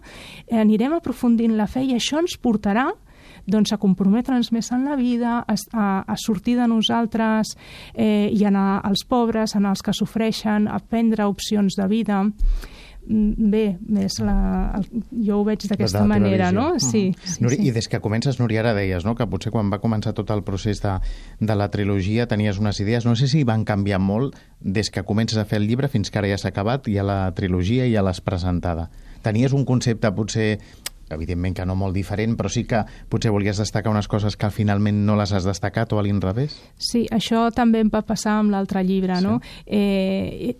eh, 0.45 0.59
anirem 0.61 0.93
aprofundint 0.99 1.57
la 1.57 1.65
fe 1.65 1.81
i 1.87 1.95
això 1.97 2.21
ens 2.21 2.37
portarà 2.37 2.91
doncs, 3.47 3.73
a 3.73 3.79
comprometre'ns 3.81 4.51
més 4.51 4.71
en 4.71 4.85
la 4.85 4.97
vida, 4.99 5.39
a, 5.41 5.55
a, 5.73 5.87
a 6.07 6.17
sortir 6.19 6.57
de 6.59 6.67
nosaltres 6.69 7.55
eh, 7.93 8.29
i 8.31 8.45
anar 8.47 8.81
als 8.85 9.05
pobres, 9.07 9.55
anar 9.55 9.75
als 9.75 9.83
que 9.85 9.95
sofreixen, 9.95 10.67
a 10.67 10.79
prendre 10.79 11.25
opcions 11.29 11.75
de 11.77 11.87
vida 11.89 12.21
mm, 12.27 13.49
bé, 13.51 13.63
més 13.81 14.19
la, 14.23 14.35
el, 14.77 14.87
jo 15.25 15.41
ho 15.41 15.45
veig 15.47 15.65
d'aquesta 15.69 16.03
manera, 16.07 16.51
no? 16.51 16.73
Sí, 16.79 17.09
uh 17.09 17.13
-huh. 17.13 17.27
sí, 17.35 17.43
Nuri, 17.43 17.55
sí. 17.57 17.67
I 17.67 17.71
des 17.71 17.87
que 17.87 17.99
comences, 17.99 18.39
Núria, 18.39 18.59
ara 18.61 18.73
deies 18.73 19.05
no? 19.05 19.15
que 19.15 19.27
potser 19.27 19.51
quan 19.51 19.71
va 19.71 19.81
començar 19.81 20.13
tot 20.13 20.29
el 20.29 20.43
procés 20.43 20.81
de, 20.81 20.99
de 21.39 21.55
la 21.55 21.69
trilogia 21.69 22.27
tenies 22.27 22.59
unes 22.59 22.79
idees, 22.79 23.05
no 23.05 23.15
sé 23.15 23.27
si 23.27 23.43
van 23.43 23.65
canviar 23.65 23.99
molt 23.99 24.35
des 24.59 24.89
que 24.89 25.03
comences 25.03 25.37
a 25.37 25.45
fer 25.45 25.59
el 25.59 25.67
llibre 25.67 25.87
fins 25.87 26.11
que 26.11 26.19
ara 26.19 26.27
ja 26.27 26.37
s'ha 26.37 26.49
acabat 26.49 26.87
i 26.87 26.97
a 26.97 27.03
la 27.03 27.31
trilogia 27.33 27.85
ja 27.89 28.01
l'has 28.01 28.21
presentada. 28.21 28.89
Tenies 29.21 29.53
un 29.53 29.65
concepte 29.65 30.11
potser 30.11 30.59
evidentment 31.15 31.55
que 31.57 31.65
no 31.65 31.75
molt 31.75 31.95
diferent, 31.95 32.35
però 32.39 32.49
sí 32.51 32.63
que 32.69 32.83
potser 33.09 33.31
volies 33.33 33.59
destacar 33.61 33.91
unes 33.93 34.07
coses 34.11 34.37
que 34.37 34.51
finalment 34.53 35.03
no 35.05 35.15
les 35.19 35.33
has 35.33 35.47
destacat 35.47 35.93
o 35.93 35.99
a 35.99 36.05
l'inrevés? 36.05 36.57
Sí, 36.77 37.05
això 37.11 37.47
també 37.55 37.81
em 37.83 37.91
va 37.93 38.03
passar 38.07 38.37
amb 38.39 38.53
l'altre 38.53 38.83
llibre, 38.85 39.17
sí. 39.19 39.25
no? 39.25 39.39
Eh, 39.65 40.55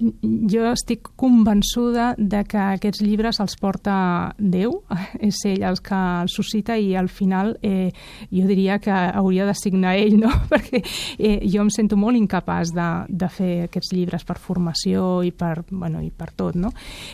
jo 0.51 0.65
estic 0.71 1.11
convençuda 1.19 2.11
de 2.17 2.43
que 2.47 2.61
aquests 2.77 3.03
llibres 3.05 3.41
els 3.43 3.57
porta 3.61 3.95
Déu, 4.37 4.81
és 5.27 5.37
ell 5.49 5.65
els 5.67 5.81
que 5.83 5.97
els 6.21 6.35
suscita 6.35 6.77
i 6.77 6.93
al 6.97 7.09
final 7.11 7.55
eh, 7.61 7.91
jo 8.31 8.45
diria 8.49 8.79
que 8.81 8.91
hauria 8.91 9.45
de 9.47 9.55
signar 9.57 9.95
ell, 9.99 10.17
no? 10.21 10.31
Perquè 10.51 10.81
eh, 11.17 11.39
jo 11.45 11.63
em 11.63 11.71
sento 11.73 11.97
molt 11.99 12.19
incapaç 12.19 12.73
de, 12.75 12.89
de 13.09 13.31
fer 13.31 13.51
aquests 13.67 13.93
llibres 13.95 14.25
per 14.27 14.37
formació 14.41 15.21
i 15.25 15.31
per, 15.31 15.63
bueno, 15.69 16.01
i 16.03 16.11
per 16.11 16.31
tot, 16.37 16.57
no? 16.59 16.71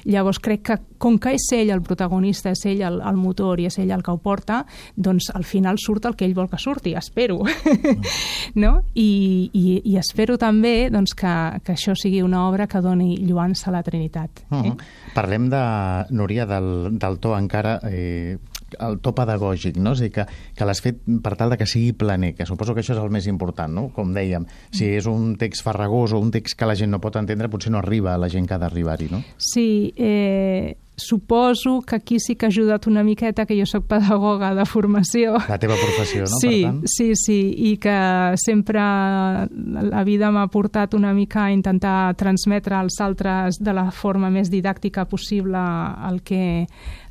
Llavors 0.08 0.41
crec 0.44 0.65
que 0.67 0.79
com 1.01 1.17
que 1.22 1.36
és 1.38 1.48
ell 1.56 1.72
el 1.74 1.84
protagonista, 1.86 2.51
és 2.53 2.63
ell 2.70 2.84
el, 2.88 3.01
el 3.06 3.20
motor 3.27 3.62
i 3.62 3.67
és 3.69 3.77
ell 3.84 3.93
el 3.93 4.03
que 4.05 4.13
ho 4.13 4.22
porta, 4.24 4.63
doncs 4.96 5.29
al 5.36 5.46
final 5.48 5.79
surt 5.84 6.07
el 6.10 6.17
que 6.17 6.25
ell 6.27 6.36
vol 6.38 6.50
que 6.50 6.60
surti, 6.62 6.96
espero. 6.98 7.41
Mm. 7.43 8.12
no? 8.63 8.74
I, 8.96 9.10
i, 9.53 9.65
I 9.84 9.98
espero 10.01 10.39
també 10.41 10.89
doncs, 10.93 11.15
que, 11.17 11.36
que 11.63 11.75
això 11.75 11.96
sigui 11.98 12.24
una 12.25 12.48
obra 12.48 12.67
que 12.67 12.81
doni 12.84 13.17
lluança 13.22 13.69
a 13.69 13.77
la 13.77 13.84
Trinitat. 13.84 14.46
Uh 14.50 14.57
-huh. 14.57 14.74
eh? 14.74 15.12
Parlem 15.13 15.50
de, 15.50 15.63
Núria, 16.10 16.46
del, 16.46 16.98
del 16.98 17.19
to 17.19 17.38
encara 17.38 17.79
eh, 17.84 18.38
el 18.79 19.00
to 19.00 19.13
pedagògic, 19.15 19.77
no? 19.81 19.93
És 19.96 20.03
dir, 20.03 20.12
que, 20.13 20.25
que 20.55 20.67
l'has 20.67 20.81
fet 20.84 21.00
per 21.24 21.36
tal 21.39 21.53
de 21.53 21.57
que 21.60 21.67
sigui 21.69 21.93
planer, 21.98 22.34
que 22.36 22.48
suposo 22.50 22.75
que 22.75 22.84
això 22.84 22.96
és 22.96 23.01
el 23.01 23.13
més 23.13 23.27
important, 23.31 23.74
no? 23.74 23.88
Com 23.96 24.13
dèiem, 24.15 24.48
si 24.72 24.86
mm. 24.86 24.98
és 25.00 25.07
un 25.12 25.36
text 25.39 25.63
farragós 25.65 26.13
o 26.13 26.22
un 26.24 26.34
text 26.36 26.57
que 26.60 26.69
la 26.69 26.75
gent 26.75 26.91
no 26.91 27.01
pot 27.03 27.15
entendre, 27.19 27.51
potser 27.51 27.72
no 27.72 27.81
arriba 27.81 28.13
a 28.13 28.22
la 28.22 28.29
gent 28.29 28.48
que 28.48 28.57
ha 28.57 28.62
d'arribar-hi, 28.62 29.10
no? 29.12 29.24
Sí, 29.38 29.93
eh, 29.96 30.75
suposo 30.98 31.82
que 31.82 31.96
aquí 31.96 32.20
sí 32.20 32.36
que 32.36 32.48
ha 32.48 32.50
ajudat 32.50 32.88
una 32.88 33.04
miqueta 33.04 33.46
que 33.46 33.56
jo 33.56 33.66
sóc 33.70 33.86
pedagoga 33.86 34.56
de 34.58 34.66
formació. 34.66 35.38
La 35.48 35.60
teva 35.62 35.77
professió, 35.77 36.25
no? 36.25 36.39
Sí, 36.42 36.63
per 36.63 36.72
tant. 36.72 36.82
sí, 36.89 37.12
sí, 37.16 37.38
i 37.70 37.75
que 37.77 37.98
sempre 38.42 38.82
la 38.82 40.04
vida 40.04 40.32
m'ha 40.34 40.48
portat 40.50 40.98
una 40.98 41.13
mica 41.13 41.46
a 41.46 41.51
intentar 41.54 42.16
transmetre 42.18 42.75
als 42.75 42.98
altres 43.00 43.62
de 43.62 43.77
la 43.77 43.92
forma 43.92 44.32
més 44.34 44.50
didàctica 44.50 45.06
possible 45.06 45.62
el 46.10 46.24
que, 46.25 46.66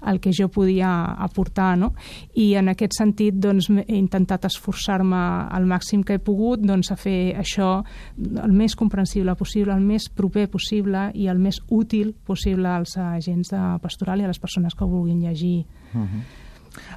el 0.06 0.20
que 0.20 0.32
jo 0.32 0.48
podia 0.52 0.90
aportar, 1.26 1.76
no? 1.78 1.92
I 2.34 2.54
en 2.60 2.70
aquest 2.72 2.96
sentit 2.98 3.38
doncs, 3.42 3.68
he 3.70 3.98
intentat 3.98 4.46
esforçar-me 4.48 5.22
al 5.50 5.66
màxim 5.66 6.04
que 6.06 6.16
he 6.16 6.22
pogut 6.22 6.62
doncs, 6.62 6.92
a 6.92 6.96
fer 7.00 7.34
això 7.38 7.82
el 8.16 8.52
més 8.52 8.76
comprensible 8.78 9.34
possible, 9.36 9.74
el 9.74 9.84
més 9.84 10.08
proper 10.08 10.48
possible 10.52 11.10
i 11.14 11.28
el 11.32 11.38
més 11.42 11.60
útil 11.68 12.14
possible 12.26 12.68
als 12.68 12.96
agents 13.02 13.52
de 13.52 13.62
pastoral 13.82 14.20
i 14.20 14.26
a 14.26 14.32
les 14.32 14.42
persones 14.42 14.74
que 14.74 14.84
ho 14.84 14.88
vulguin 14.88 15.22
llegir. 15.22 15.66
Uh 15.92 16.00
-huh. 16.00 16.24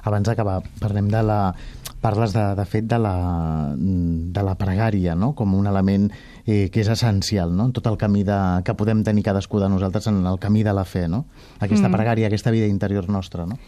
Abans 0.04 0.28
d'acabar, 0.28 0.60
parlem 0.80 1.08
de 1.08 1.22
la... 1.22 1.54
Parles, 2.00 2.32
de, 2.32 2.44
de 2.56 2.64
fet, 2.64 2.86
de 2.88 2.96
la, 2.98 3.14
de 3.76 4.42
la 4.46 4.54
pregària, 4.56 5.14
no?, 5.14 5.34
com 5.36 5.52
un 5.58 5.66
element 5.68 6.06
eh, 6.46 6.70
que 6.72 6.80
és 6.80 6.88
essencial, 6.88 7.52
no?, 7.52 7.68
en 7.68 7.74
tot 7.76 7.90
el 7.90 7.98
camí 8.00 8.24
de, 8.24 8.38
que 8.64 8.74
podem 8.74 9.02
tenir 9.04 9.24
cadascú 9.26 9.60
de 9.60 9.68
nosaltres 9.68 10.08
en 10.08 10.22
el 10.24 10.40
camí 10.40 10.64
de 10.64 10.72
la 10.72 10.86
fe, 10.88 11.06
no?, 11.12 11.26
aquesta 11.58 11.90
mm. 11.90 11.98
pregària, 11.98 12.30
aquesta 12.30 12.54
vida 12.54 12.70
interior 12.70 13.10
nostra, 13.12 13.44
no? 13.46 13.60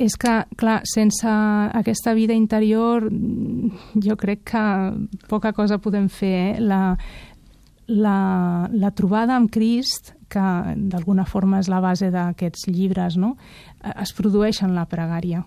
És 0.00 0.14
que, 0.16 0.36
clar, 0.56 0.78
sense 0.88 1.28
aquesta 1.28 2.14
vida 2.16 2.32
interior 2.32 3.10
jo 3.10 4.16
crec 4.16 4.46
que 4.54 4.64
poca 5.28 5.52
cosa 5.52 5.80
podem 5.82 6.08
fer, 6.08 6.36
eh? 6.54 6.62
La, 6.62 6.96
la, 7.90 8.68
la 8.70 8.90
trobada 8.94 9.36
amb 9.36 9.50
Crist 9.52 10.14
que 10.30 10.42
d'alguna 10.90 11.26
forma 11.26 11.58
és 11.60 11.68
la 11.68 11.82
base 11.82 12.08
d'aquests 12.14 12.68
llibres, 12.70 13.18
no? 13.18 13.34
Es 13.98 14.14
produeix 14.16 14.62
en 14.62 14.76
la 14.78 14.86
pregària. 14.88 15.42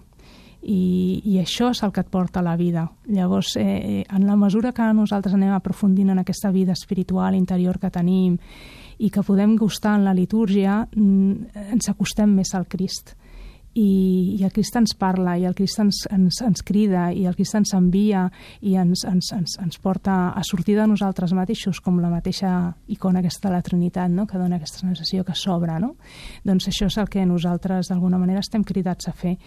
I, 0.63 1.21
i 1.27 1.39
això 1.41 1.73
és 1.73 1.81
el 1.83 1.91
que 1.91 2.03
et 2.03 2.11
porta 2.11 2.39
a 2.39 2.45
la 2.45 2.55
vida. 2.55 2.85
Llavors, 3.11 3.57
eh, 3.59 3.63
eh, 3.63 4.03
en 4.07 4.27
la 4.27 4.37
mesura 4.39 4.71
que 4.71 4.85
nosaltres 4.95 5.35
anem 5.35 5.51
aprofundint 5.51 6.13
en 6.13 6.21
aquesta 6.23 6.51
vida 6.51 6.71
espiritual 6.71 7.35
interior 7.35 7.79
que 7.79 7.91
tenim 7.91 8.37
i 8.99 9.09
que 9.11 9.25
podem 9.27 9.57
gustar 9.59 9.97
en 9.97 10.05
la 10.05 10.13
litúrgia, 10.13 10.87
mm, 10.95 11.67
ens 11.75 11.89
acostem 11.89 12.31
més 12.31 12.55
al 12.55 12.67
Crist 12.71 13.17
i, 13.73 14.37
i 14.37 14.43
el 14.45 14.51
Crist 14.53 14.75
ens 14.77 14.93
parla 14.99 15.33
i 15.39 15.47
el 15.49 15.55
Crist 15.57 15.79
ens, 15.81 16.03
ens, 16.13 16.39
ens 16.45 16.61
crida 16.65 17.07
i 17.13 17.25
el 17.29 17.35
Crist 17.37 17.57
ens 17.57 17.73
envia 17.73 18.27
i 18.61 18.75
ens, 18.77 19.03
ens, 19.09 19.31
ens, 19.33 19.55
ens 19.61 19.79
porta 19.81 20.17
a 20.29 20.43
sortir 20.45 20.75
de 20.77 20.85
nosaltres 20.89 21.33
mateixos 21.33 21.81
com 21.81 21.97
la 22.01 22.11
mateixa 22.13 22.53
icona 22.93 23.23
aquesta 23.23 23.49
de 23.49 23.55
la 23.55 23.63
Trinitat, 23.65 24.11
no? 24.13 24.27
que 24.29 24.37
dona 24.37 24.59
aquesta 24.59 24.83
sensació 24.83 25.25
que 25.25 25.35
s'obre. 25.37 25.79
No? 25.81 25.95
Doncs 26.45 26.69
això 26.69 26.89
és 26.91 26.99
el 27.01 27.09
que 27.09 27.25
nosaltres 27.25 27.89
d'alguna 27.89 28.21
manera 28.21 28.43
estem 28.45 28.63
cridats 28.63 29.09
a 29.09 29.15
fer 29.17 29.37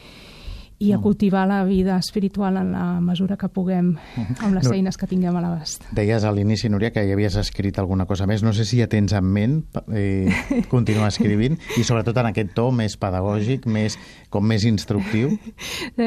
i 0.78 0.92
a 0.92 0.98
mm. 0.98 1.02
cultivar 1.02 1.46
la 1.48 1.64
vida 1.64 1.96
espiritual 1.96 2.56
en 2.60 2.72
la 2.72 3.00
mesura 3.00 3.36
que 3.36 3.48
puguem 3.48 3.94
mm-hmm. 3.94 4.44
amb 4.44 4.58
les 4.58 4.68
eines 4.70 4.98
que 5.00 5.08
tinguem 5.08 5.36
a 5.36 5.40
l'abast. 5.40 5.86
Deies 5.96 6.24
a 6.24 6.32
l'inici, 6.36 6.68
Núria, 6.68 6.90
que 6.92 7.04
ja 7.06 7.14
havies 7.16 7.38
escrit 7.40 7.78
alguna 7.80 8.04
cosa 8.06 8.26
més. 8.28 8.44
No 8.44 8.52
sé 8.52 8.66
si 8.68 8.82
ja 8.82 8.88
tens 8.92 9.14
en 9.16 9.24
ment 9.24 9.56
eh, 9.96 10.28
continuar 10.72 11.08
escrivint 11.14 11.56
i 11.80 11.84
sobretot 11.86 12.20
en 12.20 12.30
aquest 12.32 12.52
to 12.56 12.68
més 12.76 12.98
pedagògic, 13.00 13.64
més, 13.72 13.96
com 14.28 14.44
més 14.44 14.66
instructiu. 14.68 15.32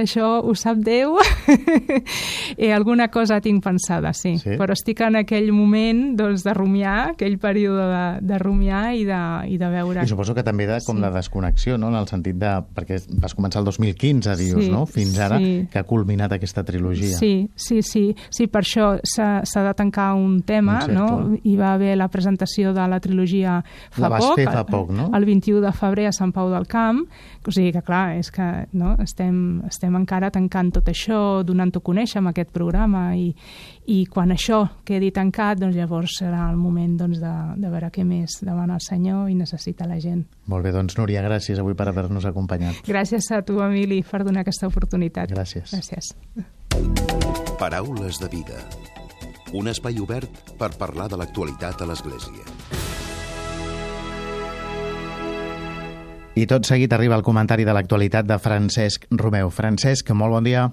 Això 0.04 0.38
ho 0.44 0.54
sap 0.58 0.84
Déu. 0.86 1.18
eh, 2.58 2.70
alguna 2.72 3.10
cosa 3.10 3.40
tinc 3.42 3.64
pensada, 3.66 4.14
sí. 4.14 4.36
sí. 4.38 4.54
Però 4.60 4.76
estic 4.78 5.02
en 5.06 5.18
aquell 5.24 5.50
moment 5.56 6.14
doncs, 6.20 6.46
de 6.46 6.54
rumiar, 6.54 7.16
aquell 7.16 7.40
període 7.42 7.90
de, 7.90 8.06
de 8.30 8.40
rumiar 8.42 8.84
i 8.96 9.04
de, 9.08 9.20
i 9.50 9.58
de 9.60 9.72
veure... 9.74 10.06
I 10.06 10.14
suposo 10.14 10.38
que 10.38 10.46
també 10.46 10.70
de, 10.70 10.80
com 10.86 11.00
sí. 11.00 11.04
de 11.04 11.12
desconnexió, 11.18 11.82
no? 11.82 11.90
en 11.90 12.00
el 12.00 12.08
sentit 12.12 12.38
de... 12.40 12.54
perquè 12.78 13.02
vas 13.20 13.36
començar 13.38 13.64
el 13.64 13.70
2015 13.72 14.30
a 14.32 14.38
dir 14.60 14.68
sí, 14.68 14.74
no? 14.74 14.86
fins 14.90 15.18
ara, 15.20 15.40
sí. 15.42 15.68
que 15.72 15.80
ha 15.80 15.86
culminat 15.88 16.36
aquesta 16.36 16.64
trilogia. 16.68 17.18
Sí, 17.18 17.50
sí, 17.56 17.82
sí, 17.86 18.04
sí 18.30 18.48
per 18.52 18.64
això 18.66 18.92
s'ha 19.04 19.64
de 19.66 19.74
tancar 19.78 20.12
un 20.20 20.42
tema, 20.48 20.82
un 20.88 20.96
no? 20.96 21.08
Hi 21.44 21.56
va 21.60 21.74
haver 21.74 21.96
la 22.00 22.10
presentació 22.12 22.74
de 22.76 22.88
la 22.92 23.00
trilogia 23.04 23.60
fa 23.92 24.06
la 24.06 24.14
vas 24.16 24.26
poc, 24.26 24.40
fer 24.42 24.48
fa 24.50 24.66
poc, 24.68 24.94
no? 24.96 25.10
el 25.16 25.26
21 25.28 25.64
de 25.66 25.74
febrer 25.76 26.10
a 26.10 26.14
Sant 26.16 26.34
Pau 26.36 26.52
del 26.52 26.68
Camp, 26.70 27.04
o 27.50 27.52
sigui 27.54 27.72
que 27.74 27.82
clar, 27.86 28.20
és 28.20 28.30
que 28.34 28.46
no? 28.78 28.94
estem, 29.02 29.62
estem 29.70 29.96
encara 29.98 30.30
tancant 30.34 30.70
tot 30.76 30.90
això, 30.92 31.42
donant-ho 31.46 31.82
a 31.82 31.86
conèixer 31.86 32.20
amb 32.22 32.32
aquest 32.34 32.54
programa 32.54 33.10
i, 33.18 33.32
i 33.90 34.04
quan 34.06 34.30
això 34.34 34.62
quedi 34.86 35.10
tancat, 35.16 35.58
doncs 35.62 35.76
llavors 35.78 36.20
serà 36.20 36.44
el 36.52 36.58
moment 36.60 36.94
doncs, 37.00 37.18
de, 37.22 37.34
de 37.58 37.72
veure 37.72 37.90
què 37.94 38.06
més 38.06 38.38
demana 38.46 38.78
el 38.78 38.84
Senyor 38.86 39.32
i 39.32 39.38
necessita 39.38 39.88
la 39.90 39.98
gent. 40.02 40.22
Molt 40.52 40.68
bé, 40.68 40.74
doncs 40.76 40.98
Núria, 41.00 41.24
gràcies 41.26 41.62
avui 41.62 41.74
per 41.78 41.90
haver-nos 41.90 42.28
acompanyat. 42.30 42.84
Gràcies 42.88 43.32
a 43.34 43.42
tu, 43.46 43.58
Emili, 43.66 44.04
per 44.06 44.22
donar 44.28 44.46
aquesta 44.46 44.70
oportunitat. 44.70 45.34
Gràcies. 45.34 45.74
Gràcies. 45.74 46.14
Paraules 47.60 48.22
de 48.22 48.30
vida. 48.30 48.62
Un 49.58 49.72
espai 49.72 49.98
obert 49.98 50.54
per 50.60 50.70
parlar 50.78 51.10
de 51.10 51.18
l'actualitat 51.18 51.82
a 51.82 51.90
l'Església. 51.90 52.46
I 56.40 56.46
tot 56.48 56.64
seguit 56.64 56.94
arriba 56.96 57.18
el 57.18 57.26
comentari 57.26 57.66
de 57.68 57.74
l'actualitat 57.76 58.28
de 58.30 58.38
Francesc 58.40 59.10
Romeu. 59.12 59.50
Francesc, 59.52 60.14
molt 60.16 60.38
bon 60.38 60.46
dia. 60.46 60.70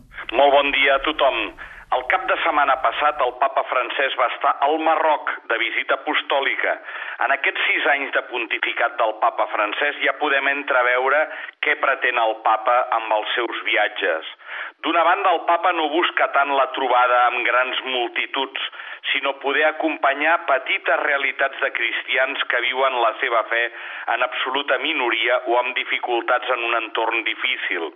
Bon 0.57 0.71
dia 0.73 0.95
a 0.97 1.01
tothom. 1.05 1.35
El 1.92 2.03
cap 2.09 2.23
de 2.31 2.37
setmana 2.40 2.79
passat 2.81 3.19
el 3.21 3.35
papa 3.40 3.61
francès 3.69 4.14
va 4.16 4.29
estar 4.33 4.55
al 4.64 4.79
Marroc 4.87 5.33
de 5.51 5.59
visita 5.61 5.99
apostòlica. 5.99 6.73
En 7.27 7.35
aquests 7.35 7.66
sis 7.69 7.88
anys 7.92 8.14
de 8.14 8.23
pontificat 8.31 8.97
del 9.03 9.12
papa 9.21 9.45
francès 9.53 10.01
ja 10.07 10.14
podem 10.23 10.49
entreveure 10.55 11.21
què 11.61 11.77
pretén 11.83 12.16
el 12.23 12.33
papa 12.49 12.79
amb 13.01 13.12
els 13.19 13.37
seus 13.37 13.61
viatges. 13.69 14.33
D'una 14.81 15.05
banda, 15.11 15.35
el 15.37 15.45
papa 15.51 15.75
no 15.77 15.90
busca 15.92 16.31
tant 16.38 16.57
la 16.57 16.71
trobada 16.79 17.21
amb 17.27 17.45
grans 17.45 17.85
multituds, 17.90 18.66
sinó 19.12 19.37
poder 19.42 19.64
acompanyar 19.68 20.46
petites 20.46 21.00
realitats 21.02 21.61
de 21.61 21.70
cristians 21.72 22.42
que 22.50 22.61
viuen 22.64 22.98
la 23.02 23.12
seva 23.20 23.42
fe 23.50 23.62
en 24.14 24.22
absoluta 24.26 24.78
minoria 24.78 25.40
o 25.46 25.59
amb 25.61 25.76
dificultats 25.76 26.50
en 26.56 26.64
un 26.68 26.76
entorn 26.80 27.24
difícil. 27.24 27.88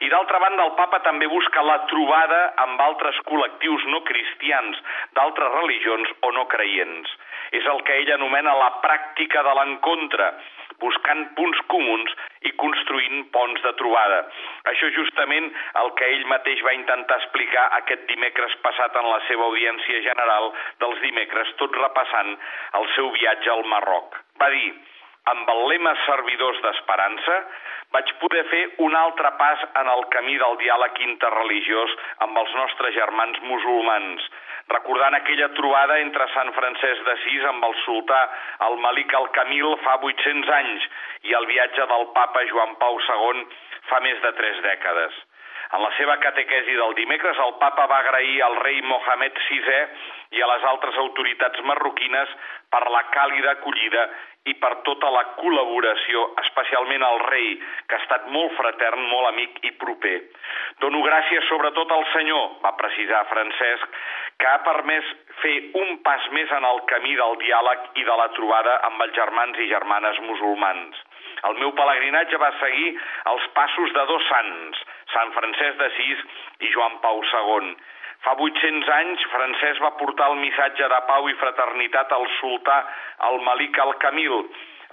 I 0.00 0.10
d'altra 0.10 0.40
banda, 0.42 0.64
el 0.64 0.74
papa 0.78 1.00
també 1.06 1.28
busca 1.30 1.62
la 1.62 1.78
trobada 1.90 2.40
amb 2.64 2.80
altres 2.80 3.20
col·lectius 3.28 3.86
no 3.92 4.02
cristians 4.08 4.80
d'altres 5.14 5.54
religions 5.60 6.10
o 6.22 6.32
no 6.32 6.46
creients. 6.50 7.10
És 7.54 7.66
el 7.70 7.82
que 7.86 7.96
ell 8.00 8.12
anomena 8.16 8.56
la 8.58 8.70
pràctica 8.82 9.44
de 9.46 9.54
l'encontre, 9.58 10.30
buscant 10.82 11.26
punts 11.38 11.60
comuns 11.72 12.14
i 12.48 12.52
construint 12.60 13.26
ponts 13.34 13.62
de 13.66 13.72
trobada. 13.80 14.20
Això 14.72 14.90
justament 14.96 15.50
el 15.82 15.92
que 15.98 16.10
ell 16.16 16.26
mateix 16.32 16.62
va 16.66 16.76
intentar 16.78 17.20
explicar 17.22 17.68
aquest 17.80 18.06
dimecres 18.10 18.56
passat 18.66 18.96
en 19.00 19.10
la 19.10 19.20
seva 19.28 19.48
audiència 19.50 20.02
general 20.08 20.50
dels 20.82 21.00
dimecres, 21.04 21.54
tot 21.60 21.76
repassant 21.82 22.34
el 22.80 22.90
seu 22.96 23.12
viatge 23.18 23.54
al 23.54 23.64
Marroc. 23.70 24.20
Va 24.40 24.50
dir, 24.54 24.68
amb 25.32 25.50
el 25.54 25.62
lema 25.72 25.94
Servidors 26.04 26.60
d'Esperança, 26.64 27.36
vaig 27.94 28.10
poder 28.20 28.42
fer 28.50 28.62
un 28.86 28.96
altre 28.98 29.30
pas 29.40 29.60
en 29.80 29.90
el 29.92 30.02
camí 30.14 30.34
del 30.40 30.56
diàleg 30.60 30.98
interreligiós 31.06 31.94
amb 32.26 32.40
els 32.42 32.54
nostres 32.58 32.94
germans 32.96 33.40
musulmans, 33.48 34.26
recordant 34.72 35.16
aquella 35.18 35.50
trobada 35.58 35.98
entre 36.02 36.26
Sant 36.34 36.50
Francesc 36.56 37.04
d'Assís 37.08 37.44
amb 37.50 37.68
el 37.68 37.76
sultà 37.84 38.22
el 38.68 38.80
Malik 38.86 39.14
al-Camil 39.20 39.76
fa 39.84 39.98
800 40.10 40.56
anys 40.58 40.88
i 41.30 41.36
el 41.40 41.46
viatge 41.52 41.86
del 41.92 42.08
papa 42.16 42.44
Joan 42.50 42.74
Pau 42.82 42.98
II 43.08 43.46
fa 43.90 44.00
més 44.04 44.20
de 44.24 44.32
tres 44.40 44.60
dècades. 44.66 45.22
En 45.74 45.82
la 45.82 45.90
seva 45.96 46.14
catequesi 46.22 46.76
del 46.78 46.92
dimecres, 46.94 47.38
el 47.42 47.56
papa 47.58 47.88
va 47.90 47.96
agrair 48.04 48.36
al 48.46 48.54
rei 48.62 48.76
Mohamed 48.86 49.40
VI 49.48 49.80
i 50.38 50.42
a 50.44 50.50
les 50.52 50.66
altres 50.70 50.98
autoritats 51.02 51.64
marroquines 51.66 52.34
per 52.70 52.84
la 52.94 53.02
càlida 53.16 53.56
acollida 53.56 54.04
i 54.50 54.54
per 54.60 54.70
tota 54.86 55.08
la 55.10 55.22
col·laboració, 55.38 56.22
especialment 56.42 57.02
al 57.02 57.18
rei, 57.24 57.54
que 57.88 57.96
ha 57.96 58.02
estat 58.02 58.28
molt 58.36 58.52
fratern, 58.58 59.06
molt 59.08 59.30
amic 59.32 59.62
i 59.66 59.72
proper. 59.80 60.18
Dono 60.84 61.00
gràcies 61.06 61.48
sobretot 61.48 61.90
al 61.96 62.04
Senyor, 62.12 62.44
va 62.62 62.74
precisar 62.78 63.24
Francesc, 63.32 63.98
que 64.38 64.50
ha 64.50 64.60
permès 64.68 65.10
fer 65.40 65.56
un 65.80 65.96
pas 66.06 66.28
més 66.36 66.52
en 66.54 66.68
el 66.70 66.84
camí 66.92 67.16
del 67.18 67.38
diàleg 67.40 67.90
i 67.98 68.06
de 68.06 68.20
la 68.20 68.28
trobada 68.36 68.78
amb 68.90 69.02
els 69.08 69.16
germans 69.16 69.58
i 69.58 69.70
germanes 69.72 70.20
musulmans. 70.28 71.02
El 71.48 71.58
meu 71.60 71.72
pelegrinatge 71.76 72.38
va 72.40 72.52
seguir 72.60 72.92
els 73.32 73.48
passos 73.56 73.92
de 73.96 74.04
dos 74.12 74.28
sants, 74.28 74.84
Sant 75.14 75.32
Francesc 75.38 75.80
d'Assís 75.80 76.22
i 76.66 76.70
Joan 76.74 76.98
Pau 77.02 77.22
II. 77.22 77.74
Fa 78.24 78.32
800 78.40 78.92
anys, 78.98 79.24
Francesc 79.32 79.82
va 79.84 79.94
portar 80.00 80.30
el 80.32 80.38
missatge 80.40 80.86
de 80.92 81.00
pau 81.08 81.26
i 81.28 81.34
fraternitat 81.40 82.12
al 82.16 82.24
sultà 82.38 82.78
al 83.28 83.40
Malik 83.48 83.80
al-Kamil. 83.84 84.38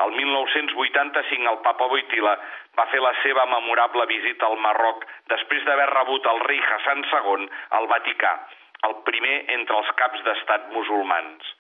El 0.04 0.12
1985 0.18 1.52
el 1.52 1.60
papa 1.64 1.88
Boitila 1.92 2.34
va 2.80 2.88
fer 2.92 3.00
la 3.04 3.14
seva 3.22 3.46
memorable 3.54 4.08
visita 4.12 4.48
al 4.48 4.60
Marroc 4.66 5.06
després 5.32 5.64
d'haver 5.68 5.88
rebut 5.94 6.28
el 6.34 6.44
rei 6.48 6.62
Hassan 6.68 7.04
II 7.08 7.48
al 7.80 7.90
Vaticà, 7.92 8.36
el 8.90 8.96
primer 9.08 9.36
entre 9.58 9.80
els 9.80 9.92
caps 10.04 10.24
d'estat 10.28 10.72
musulmans. 10.76 11.52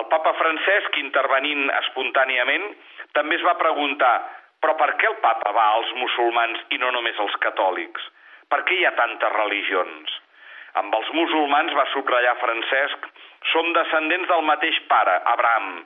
El 0.00 0.06
papa 0.12 0.32
Francesc, 0.38 0.96
intervenint 1.00 1.68
espontàniament, 1.78 2.70
també 3.16 3.36
es 3.36 3.44
va 3.46 3.58
preguntar 3.60 4.14
però 4.62 4.74
per 4.78 4.92
què 5.00 5.08
el 5.10 5.18
papa 5.22 5.52
va 5.56 5.64
als 5.76 5.90
musulmans 5.98 6.60
i 6.70 6.78
no 6.78 6.92
només 6.94 7.18
als 7.18 7.34
catòlics? 7.44 8.04
Per 8.52 8.60
què 8.68 8.78
hi 8.78 8.86
ha 8.86 8.94
tantes 8.98 9.34
religions? 9.34 10.14
Amb 10.80 10.94
els 10.96 11.10
musulmans, 11.16 11.74
va 11.76 11.88
subratllar 11.92 12.36
Francesc, 12.40 13.08
som 13.52 13.72
descendents 13.76 14.30
del 14.30 14.46
mateix 14.48 14.78
pare, 14.92 15.18
Abraham. 15.34 15.82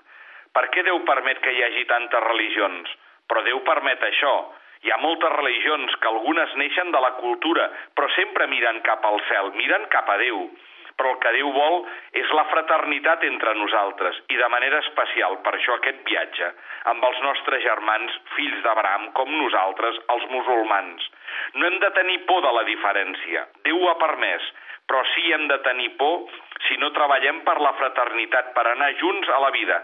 Per 0.54 0.66
què 0.74 0.84
Déu 0.86 1.00
permet 1.08 1.40
que 1.42 1.56
hi 1.56 1.64
hagi 1.64 1.84
tantes 1.90 2.24
religions? 2.28 2.92
Però 3.26 3.42
Déu 3.48 3.64
permet 3.66 4.04
això. 4.10 4.36
Hi 4.84 4.92
ha 4.92 5.00
moltes 5.02 5.32
religions 5.34 5.96
que 6.02 6.12
algunes 6.12 6.54
neixen 6.60 6.92
de 6.94 7.00
la 7.02 7.14
cultura, 7.18 7.66
però 7.96 8.12
sempre 8.14 8.46
miren 8.52 8.84
cap 8.86 9.04
al 9.08 9.18
cel, 9.30 9.50
miren 9.58 9.88
cap 9.96 10.12
a 10.12 10.20
Déu 10.22 10.44
però 10.96 11.12
el 11.12 11.18
que 11.22 11.32
Déu 11.36 11.50
vol 11.52 11.82
és 12.16 12.30
la 12.38 12.46
fraternitat 12.52 13.24
entre 13.28 13.54
nosaltres 13.58 14.20
i 14.32 14.38
de 14.40 14.48
manera 14.52 14.80
especial 14.84 15.38
per 15.44 15.54
això 15.56 15.76
aquest 15.76 16.00
viatge 16.08 16.52
amb 16.92 17.04
els 17.04 17.20
nostres 17.24 17.62
germans, 17.64 18.14
fills 18.36 18.62
d'Abraham, 18.64 19.10
com 19.18 19.32
nosaltres, 19.36 19.98
els 20.14 20.28
musulmans. 20.32 21.10
No 21.54 21.66
hem 21.68 21.78
de 21.82 21.90
tenir 21.98 22.22
por 22.30 22.40
de 22.44 22.54
la 22.58 22.64
diferència, 22.68 23.44
Déu 23.66 23.82
ho 23.82 23.90
ha 23.90 23.98
permès, 24.00 24.46
però 24.86 25.02
sí 25.12 25.32
hem 25.34 25.46
de 25.50 25.58
tenir 25.66 25.90
por 26.00 26.30
si 26.68 26.78
no 26.80 26.92
treballem 26.94 27.42
per 27.46 27.58
la 27.60 27.74
fraternitat, 27.78 28.54
per 28.56 28.66
anar 28.70 28.94
junts 29.00 29.28
a 29.28 29.42
la 29.42 29.52
vida. 29.54 29.82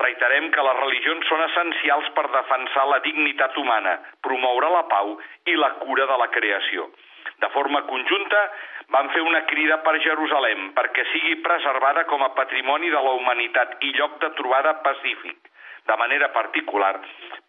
Reiterem 0.00 0.48
que 0.50 0.64
les 0.64 0.78
religions 0.80 1.28
són 1.28 1.42
essencials 1.46 2.08
per 2.16 2.24
defensar 2.32 2.86
la 2.88 3.00
dignitat 3.04 3.56
humana, 3.60 3.98
promoure 4.24 4.70
la 4.72 4.86
pau 4.90 5.18
i 5.52 5.56
la 5.60 5.74
cura 5.84 6.08
de 6.08 6.16
la 6.22 6.30
creació. 6.32 6.88
De 7.42 7.50
forma 7.52 7.82
conjunta, 7.90 8.40
van 8.90 9.10
fer 9.14 9.22
una 9.22 9.44
crida 9.50 9.78
per 9.86 9.94
Jerusalem 10.04 10.72
perquè 10.76 11.04
sigui 11.12 11.36
preservada 11.44 12.04
com 12.10 12.22
a 12.24 12.32
patrimoni 12.38 12.90
de 12.90 13.02
la 13.06 13.14
humanitat 13.18 13.78
i 13.80 13.92
lloc 13.98 14.18
de 14.24 14.32
trobada 14.38 14.74
pacífic, 14.82 15.38
de 15.86 15.96
manera 16.00 16.32
particular 16.34 16.96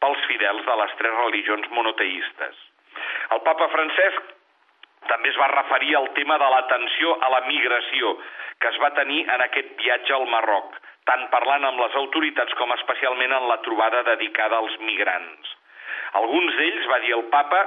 pels 0.04 0.24
fidels 0.30 0.66
de 0.66 0.78
les 0.82 0.96
tres 1.02 1.18
religions 1.20 1.68
monoteistes. 1.72 2.56
El 3.34 3.42
papa 3.48 3.68
Francesc 3.74 4.32
també 5.10 5.30
es 5.30 5.40
va 5.40 5.52
referir 5.52 5.96
al 5.98 6.10
tema 6.18 6.38
de 6.40 6.50
l'atenció 6.54 7.18
a 7.22 7.30
la 7.34 7.42
migració 7.48 8.16
que 8.62 8.70
es 8.72 8.80
va 8.84 8.94
tenir 8.96 9.24
en 9.28 9.42
aquest 9.44 9.74
viatge 9.80 10.14
al 10.16 10.30
Marroc, 10.32 10.78
tant 11.10 11.26
parlant 11.34 11.66
amb 11.68 11.82
les 11.84 11.98
autoritats 12.00 12.56
com 12.60 12.72
especialment 12.78 13.34
en 13.36 13.50
la 13.50 13.60
trobada 13.66 14.04
dedicada 14.08 14.62
als 14.62 14.78
migrants. 14.80 15.58
Alguns 16.20 16.56
d'ells, 16.56 16.88
va 16.92 17.00
dir 17.04 17.16
el 17.18 17.26
papa, 17.34 17.64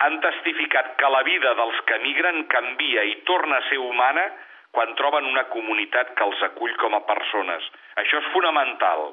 han 0.00 0.20
testificat 0.24 0.94
que 0.96 1.08
la 1.12 1.22
vida 1.22 1.52
dels 1.58 1.80
que 1.88 1.98
migren 2.04 2.46
canvia 2.52 3.04
i 3.04 3.18
torna 3.28 3.58
a 3.58 3.66
ser 3.68 3.78
humana 3.84 4.24
quan 4.72 4.94
troben 4.96 5.26
una 5.28 5.44
comunitat 5.52 6.14
que 6.16 6.24
els 6.24 6.42
acull 6.46 6.72
com 6.80 6.94
a 6.96 7.02
persones. 7.08 7.66
Això 8.00 8.22
és 8.22 8.30
fonamental. 8.34 9.10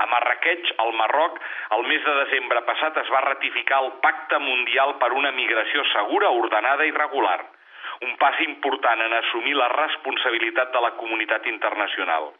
A 0.00 0.06
Marrakech, 0.08 0.70
al 0.80 0.94
Marroc, 0.96 1.36
el 1.76 1.84
mes 1.90 2.04
de 2.06 2.14
desembre 2.22 2.62
passat 2.64 2.96
es 3.02 3.10
va 3.12 3.24
ratificar 3.26 3.82
el 3.84 3.90
Pacte 4.00 4.38
Mundial 4.40 4.94
per 5.02 5.12
una 5.12 5.32
migració 5.36 5.84
segura, 5.92 6.30
ordenada 6.42 6.86
i 6.88 6.94
regular. 6.96 7.40
Un 8.06 8.16
pas 8.16 8.38
important 8.46 9.02
en 9.04 9.12
assumir 9.18 9.58
la 9.58 9.68
responsabilitat 9.74 10.72
de 10.72 10.80
la 10.80 10.94
comunitat 11.02 11.50
internacional. 11.52 12.30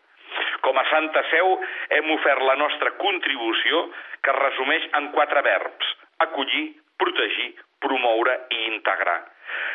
Com 0.65 0.79
a 0.79 0.87
Santa 0.89 1.21
Seu 1.29 1.59
hem 1.99 2.13
ofert 2.15 2.47
la 2.49 2.57
nostra 2.57 2.95
contribució 3.03 3.89
que 4.23 4.33
es 4.33 4.41
resumeix 4.41 4.87
en 4.97 5.11
quatre 5.13 5.43
verbs. 5.45 5.97
Acollir, 6.25 6.71
protegir, 7.03 7.51
promoure 7.81 8.39
i 8.57 8.65
integrar. 8.71 9.21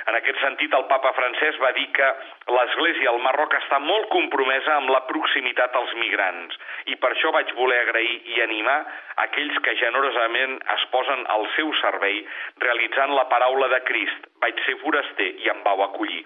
En 0.10 0.16
aquest 0.18 0.38
sentit, 0.40 0.74
el 0.78 0.86
papa 0.90 1.12
francès 1.18 1.58
va 1.62 1.72
dir 1.76 1.86
que 1.98 2.08
l'Església 2.56 3.10
al 3.12 3.22
Marroc 3.24 3.56
està 3.58 3.80
molt 3.84 4.08
compromesa 4.14 4.76
amb 4.76 4.92
la 4.94 5.02
proximitat 5.10 5.76
als 5.80 5.96
migrants 6.00 6.60
i 6.94 6.98
per 7.02 7.12
això 7.12 7.32
vaig 7.36 7.52
voler 7.58 7.82
agrair 7.84 8.14
i 8.36 8.42
animar 8.46 8.78
aquells 9.26 9.58
que 9.66 9.76
generosament 9.82 10.56
es 10.78 10.86
posen 10.94 11.26
al 11.36 11.48
seu 11.56 11.74
servei 11.82 12.22
realitzant 12.64 13.16
la 13.18 13.28
paraula 13.34 13.72
de 13.74 13.82
Crist. 13.90 14.30
Vaig 14.46 14.62
ser 14.68 14.78
foraster 14.84 15.32
i 15.44 15.52
em 15.52 15.66
vau 15.66 15.84
acollir. 15.88 16.24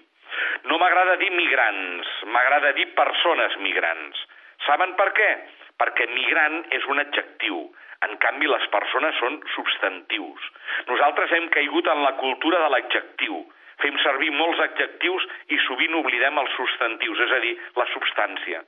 No 0.70 0.78
m'agrada 0.78 1.16
dir 1.22 1.32
migrants, 1.34 2.12
m'agrada 2.34 2.74
dir 2.76 2.86
persones 2.98 3.56
migrants. 3.64 4.20
Saben 4.66 4.94
per 5.00 5.08
què? 5.16 5.30
Perquè 5.80 6.06
migrant 6.12 6.58
és 6.76 6.84
un 6.92 7.00
adjectiu, 7.02 7.62
en 8.06 8.16
canvi, 8.24 8.48
les 8.48 8.66
persones 8.72 9.16
són 9.20 9.38
substantius. 9.54 10.44
Nosaltres 10.88 11.32
hem 11.36 11.48
caigut 11.56 11.88
en 11.92 12.04
la 12.04 12.14
cultura 12.20 12.60
de 12.64 12.68
l'adjectiu. 12.74 13.40
Fem 13.80 13.96
servir 14.04 14.30
molts 14.36 14.60
adjectius 14.60 15.24
i 15.52 15.58
sovint 15.66 15.96
oblidem 15.96 16.38
els 16.42 16.54
substantius, 16.56 17.20
és 17.26 17.34
a 17.36 17.40
dir, 17.44 17.54
la 17.80 17.88
substància. 17.94 18.62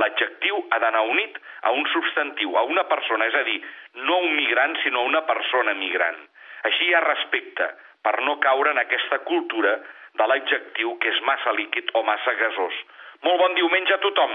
L'adjectiu 0.00 0.60
ha 0.70 0.78
d'anar 0.84 1.04
unit 1.08 1.38
a 1.64 1.72
un 1.72 1.86
substantiu, 1.92 2.56
a 2.56 2.64
una 2.68 2.84
persona, 2.92 3.28
és 3.32 3.36
a 3.40 3.44
dir, 3.48 3.58
no 4.04 4.20
un 4.24 4.34
migrant, 4.36 4.76
sinó 4.84 5.04
una 5.08 5.24
persona 5.28 5.74
migrant. 5.74 6.20
Així 6.68 6.88
hi 6.88 6.94
ha 6.94 7.04
respecte, 7.04 7.68
per 8.04 8.18
no 8.24 8.38
caure 8.44 8.72
en 8.76 8.80
aquesta 8.84 9.20
cultura 9.30 9.74
de 10.20 10.28
l'adjectiu 10.28 10.96
que 11.02 11.12
és 11.12 11.20
massa 11.28 11.52
líquid 11.56 11.92
o 11.94 12.04
massa 12.06 12.36
gasós. 12.40 12.80
Molt 13.24 13.40
bon 13.44 13.56
diumenge 13.58 13.96
a 13.96 14.02
tothom! 14.04 14.34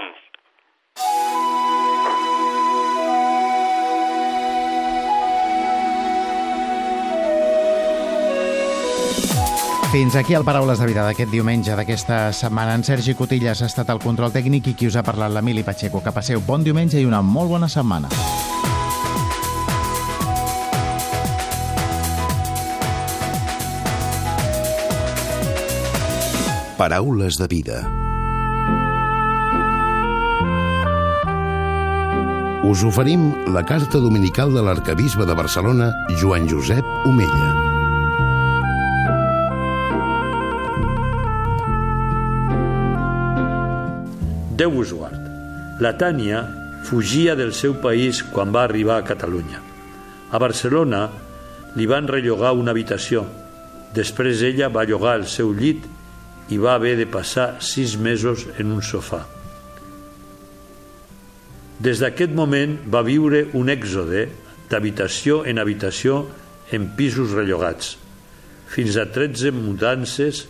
Fins 9.94 10.16
aquí 10.16 10.34
el 10.34 10.42
Paraules 10.42 10.80
de 10.82 10.88
Vida 10.90 11.04
d'aquest 11.06 11.30
diumenge, 11.30 11.70
d'aquesta 11.78 12.32
setmana. 12.34 12.72
En 12.74 12.82
Sergi 12.82 13.12
Cotillas 13.14 13.60
ha 13.62 13.68
estat 13.70 13.92
el 13.94 14.00
control 14.02 14.32
tècnic 14.34 14.66
i 14.66 14.72
qui 14.74 14.88
us 14.90 14.96
ha 14.98 15.04
parlat 15.06 15.30
l'Emili 15.30 15.62
Pacheco. 15.62 16.00
Que 16.02 16.10
passeu 16.10 16.40
bon 16.42 16.64
diumenge 16.66 16.98
i 16.98 17.06
una 17.06 17.20
molt 17.22 17.52
bona 17.52 17.68
setmana. 17.70 18.10
Paraules 26.74 27.38
de 27.38 27.46
vida. 27.54 27.78
Us 32.66 32.82
oferim 32.82 33.30
la 33.54 33.62
carta 33.62 34.02
dominical 34.02 34.50
de 34.58 34.66
l'arcabisbe 34.66 35.22
de 35.22 35.38
Barcelona, 35.38 35.92
Joan 36.18 36.50
Josep 36.50 36.82
Omella. 37.06 37.73
Déu 44.54 44.76
us 44.78 44.92
guard. 44.94 45.18
La 45.82 45.96
Tània 45.98 46.44
fugia 46.86 47.34
del 47.34 47.50
seu 47.56 47.74
país 47.82 48.20
quan 48.30 48.52
va 48.54 48.62
arribar 48.68 49.00
a 49.00 49.06
Catalunya. 49.06 49.58
A 50.30 50.38
Barcelona 50.38 51.08
li 51.74 51.88
van 51.90 52.06
rellogar 52.06 52.52
una 52.54 52.70
habitació. 52.70 53.24
Després 53.94 54.44
ella 54.46 54.70
va 54.70 54.86
llogar 54.86 55.16
el 55.18 55.26
seu 55.30 55.50
llit 55.56 55.88
i 56.54 56.60
va 56.60 56.76
haver 56.78 56.94
de 57.00 57.08
passar 57.10 57.56
sis 57.64 57.96
mesos 57.98 58.46
en 58.58 58.70
un 58.76 58.82
sofà. 58.84 59.24
Des 61.82 61.98
d'aquest 61.98 62.30
moment 62.30 62.78
va 62.86 63.02
viure 63.02 63.48
un 63.58 63.72
èxode 63.72 64.28
d'habitació 64.70 65.42
en 65.50 65.58
habitació 65.58 66.22
en 66.72 66.92
pisos 66.96 67.34
rellogats, 67.34 67.96
fins 68.70 68.96
a 68.96 69.08
13 69.10 69.50
mudances 69.54 70.46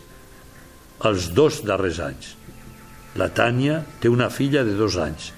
els 1.09 1.33
dos 1.37 1.63
darrers 1.65 2.01
anys. 2.05 2.35
La 3.21 3.31
Tània 3.31 3.83
té 4.03 4.11
una 4.11 4.31
filla 4.31 4.65
de 4.67 4.75
dos 4.79 4.97
anys. 4.99 5.31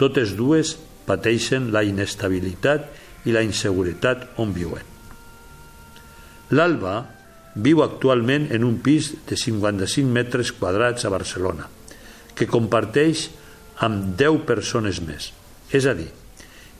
Totes 0.00 0.34
dues 0.38 0.74
pateixen 1.06 1.70
la 1.74 1.84
inestabilitat 1.86 2.88
i 3.28 3.34
la 3.34 3.44
inseguretat 3.46 4.40
on 4.42 4.54
viuen. 4.54 4.86
L'Alba 6.50 6.94
viu 7.54 7.82
actualment 7.82 8.48
en 8.54 8.64
un 8.66 8.78
pis 8.82 9.12
de 9.28 9.38
55 9.38 10.06
metres 10.10 10.50
quadrats 10.54 11.06
a 11.06 11.12
Barcelona, 11.12 11.68
que 12.34 12.48
comparteix 12.50 13.28
amb 13.86 14.16
10 14.18 14.42
persones 14.48 15.00
més. 15.02 15.30
És 15.70 15.86
a 15.86 15.94
dir, 15.94 16.08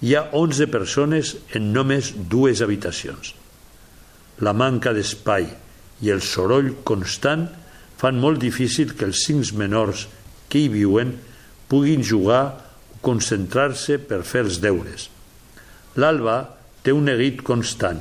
hi 0.02 0.14
ha 0.16 0.26
11 0.34 0.70
persones 0.72 1.34
en 1.54 1.70
només 1.74 2.12
dues 2.30 2.62
habitacions. 2.64 3.34
La 4.40 4.54
manca 4.56 4.94
d'espai 4.96 5.46
i 6.00 6.10
el 6.10 6.22
soroll 6.24 6.72
constant 6.88 7.46
fan 8.00 8.16
molt 8.20 8.40
difícil 8.40 8.94
que 8.96 9.04
els 9.08 9.26
cinc 9.26 9.52
menors 9.60 10.06
que 10.48 10.62
hi 10.62 10.70
viuen 10.72 11.12
puguin 11.68 12.02
jugar 12.06 12.44
o 12.56 12.70
concentrar-se 13.04 13.98
per 14.04 14.22
fer 14.28 14.44
els 14.46 14.60
deures. 14.60 15.08
L'Alba 16.00 16.36
té 16.84 16.92
un 16.96 17.06
neguit 17.08 17.42
constant, 17.44 18.00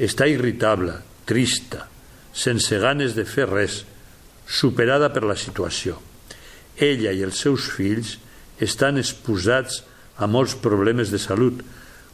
està 0.00 0.26
irritable, 0.28 0.96
trista, 1.28 1.86
sense 2.32 2.78
ganes 2.82 3.14
de 3.16 3.24
fer 3.28 3.46
res, 3.50 3.82
superada 4.44 5.10
per 5.12 5.24
la 5.24 5.36
situació. 5.36 5.96
Ella 6.76 7.12
i 7.14 7.22
els 7.24 7.40
seus 7.40 7.68
fills 7.72 8.18
estan 8.64 8.98
exposats 9.00 9.82
a 10.20 10.28
molts 10.30 10.56
problemes 10.60 11.12
de 11.12 11.20
salut, 11.22 11.60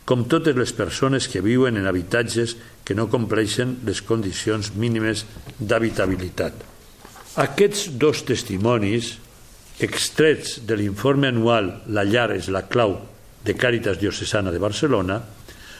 com 0.05 0.27
totes 0.27 0.57
les 0.57 0.73
persones 0.75 1.29
que 1.31 1.45
viuen 1.45 1.79
en 1.79 1.87
habitatges 1.87 2.57
que 2.85 2.97
no 2.99 3.11
compleixen 3.13 3.79
les 3.87 4.03
condicions 4.03 4.73
mínimes 4.75 5.25
d'habitabilitat. 5.61 6.80
Aquests 7.41 7.87
dos 7.97 8.21
testimonis, 8.29 9.15
extrets 9.81 10.59
de 10.69 10.77
l'informe 10.77 11.31
anual 11.31 11.71
La 11.89 12.03
llar 12.05 12.27
és 12.35 12.51
la 12.53 12.67
clau 12.69 12.99
de 13.47 13.55
Càritas 13.57 13.97
Diocesana 13.97 14.51
de 14.53 14.59
Barcelona, 14.61 15.23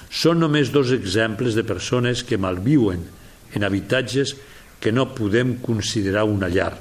són 0.09 0.41
només 0.41 0.71
dos 0.73 0.89
exemples 0.95 1.59
de 1.59 1.65
persones 1.69 2.23
que 2.25 2.39
malviuen 2.41 3.03
en 3.53 3.67
habitatges 3.67 4.33
que 4.81 4.93
no 4.93 5.11
podem 5.13 5.59
considerar 5.61 6.23
una 6.25 6.49
llar. 6.49 6.73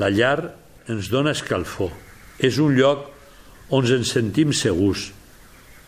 La 0.00 0.08
llar 0.08 0.54
ens 0.88 1.10
dona 1.12 1.34
escalfor. 1.36 1.92
És 2.40 2.56
un 2.56 2.72
lloc 2.78 3.10
on 3.76 3.84
ens 3.92 4.14
sentim 4.16 4.54
segurs, 4.56 5.10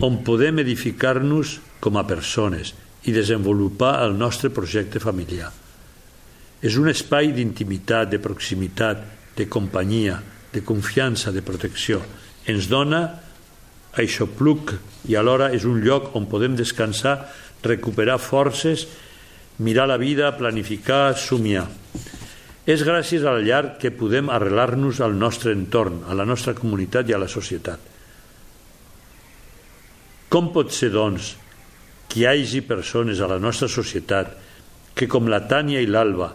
on 0.04 0.20
podem 0.28 0.60
edificar-nos 0.60 1.56
com 1.80 1.96
a 1.96 2.04
persones 2.04 2.74
i 3.08 3.16
desenvolupar 3.16 3.94
el 4.04 4.18
nostre 4.20 4.52
projecte 4.52 5.00
familiar. 5.00 5.67
És 6.62 6.74
un 6.76 6.90
espai 6.90 7.30
d'intimitat, 7.34 8.10
de 8.10 8.18
proximitat, 8.18 9.04
de 9.38 9.46
companyia, 9.46 10.18
de 10.52 10.62
confiança, 10.66 11.30
de 11.30 11.42
protecció. 11.46 12.00
Ens 12.50 12.66
dona 12.66 13.02
això 13.98 14.26
pluc 14.26 14.74
i 15.08 15.14
alhora 15.16 15.52
és 15.54 15.64
un 15.68 15.78
lloc 15.84 16.14
on 16.18 16.26
podem 16.30 16.56
descansar, 16.58 17.20
recuperar 17.62 18.18
forces, 18.18 18.86
mirar 19.58 19.88
la 19.90 19.98
vida, 19.98 20.32
planificar, 20.38 21.16
somiar. 21.18 21.66
És 22.68 22.82
gràcies 22.84 23.24
a 23.24 23.32
la 23.32 23.44
llar 23.44 23.78
que 23.80 23.94
podem 23.94 24.28
arrelar-nos 24.28 25.00
al 25.00 25.14
nostre 25.18 25.54
entorn, 25.56 26.02
a 26.06 26.14
la 26.14 26.26
nostra 26.28 26.54
comunitat 26.54 27.08
i 27.08 27.14
a 27.16 27.22
la 27.22 27.30
societat. 27.30 27.80
Com 30.28 30.50
pot 30.52 30.74
ser, 30.74 30.90
doncs, 30.92 31.32
que 32.08 32.20
hi 32.20 32.26
hagi 32.28 32.60
persones 32.66 33.20
a 33.20 33.30
la 33.30 33.38
nostra 33.40 33.70
societat 33.72 34.34
que, 34.94 35.08
com 35.08 35.30
la 35.30 35.40
Tània 35.48 35.80
i 35.80 35.88
l'Alba, 35.88 36.28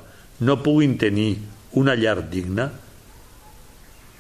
no 0.44 0.60
puguin 0.64 0.98
tenir 1.00 1.38
una 1.80 1.96
llar 1.96 2.20
digna? 2.30 2.70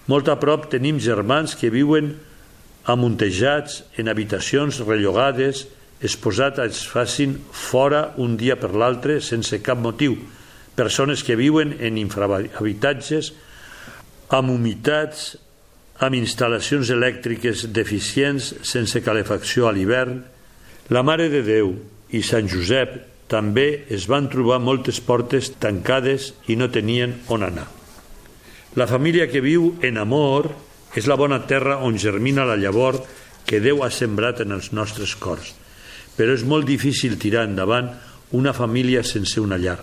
Molt 0.08 0.28
a 0.28 0.36
prop 0.40 0.68
tenim 0.72 1.00
germans 1.00 1.56
que 1.60 1.72
viuen 1.72 2.14
amuntejats 2.90 3.84
en 4.00 4.12
habitacions 4.12 4.82
rellogades, 4.84 5.68
exposats 6.04 6.60
a 6.60 6.68
es 6.68 6.82
facin 6.88 7.38
fora 7.52 8.10
un 8.20 8.36
dia 8.40 8.58
per 8.60 8.74
l'altre 8.76 9.22
sense 9.24 9.62
cap 9.64 9.80
motiu, 9.80 10.18
persones 10.76 11.24
que 11.24 11.38
viuen 11.40 11.78
en 11.80 12.00
infrahabitatges 12.02 13.32
amb 14.34 14.52
humitats, 14.52 15.38
amb 16.04 16.18
instal·lacions 16.18 16.90
elèctriques 16.92 17.68
deficients 17.72 18.50
sense 18.68 19.00
calefacció 19.06 19.70
a 19.70 19.74
l'hivern. 19.76 20.24
La 20.92 21.04
Mare 21.06 21.30
de 21.32 21.44
Déu 21.46 21.72
i 22.12 22.24
Sant 22.26 22.50
Josep 22.52 23.13
també 23.34 23.86
es 23.90 24.06
van 24.12 24.30
trobar 24.30 24.62
moltes 24.62 25.00
portes 25.02 25.50
tancades 25.58 26.34
i 26.46 26.58
no 26.60 26.70
tenien 26.70 27.18
on 27.34 27.46
anar. 27.48 27.66
La 28.78 28.86
família 28.90 29.30
que 29.30 29.42
viu 29.42 29.72
en 29.82 29.98
amor 30.02 30.52
és 30.98 31.10
la 31.10 31.18
bona 31.18 31.40
terra 31.50 31.80
on 31.86 31.98
germina 31.98 32.46
la 32.46 32.60
llavor 32.62 33.00
que 33.46 33.62
Déu 33.62 33.82
ha 33.84 33.90
sembrat 33.94 34.44
en 34.46 34.54
els 34.56 34.72
nostres 34.74 35.16
cors. 35.18 35.52
Però 36.14 36.34
és 36.34 36.46
molt 36.46 36.70
difícil 36.70 37.18
tirar 37.22 37.48
endavant 37.50 37.90
una 38.38 38.54
família 38.54 39.02
sense 39.06 39.42
una 39.42 39.58
llar. 39.58 39.80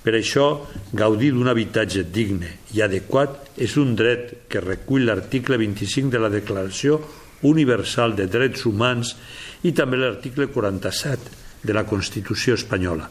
Per 0.00 0.14
això, 0.16 0.64
gaudir 0.96 1.34
d'un 1.34 1.48
habitatge 1.52 2.06
digne 2.08 2.54
i 2.72 2.80
adequat 2.80 3.60
és 3.60 3.76
un 3.76 3.92
dret 3.96 4.48
que 4.48 4.64
recull 4.64 5.04
l'article 5.04 5.60
25 5.60 6.08
de 6.12 6.22
la 6.22 6.32
Declaració 6.32 6.96
Universal 7.44 8.16
de 8.16 8.26
Drets 8.28 8.64
Humans 8.68 9.14
i 9.68 9.72
també 9.76 10.00
l'article 10.00 10.48
47 10.48 11.49
de 11.62 11.74
la 11.76 11.84
Constitució 11.86 12.56
espanyola. 12.58 13.08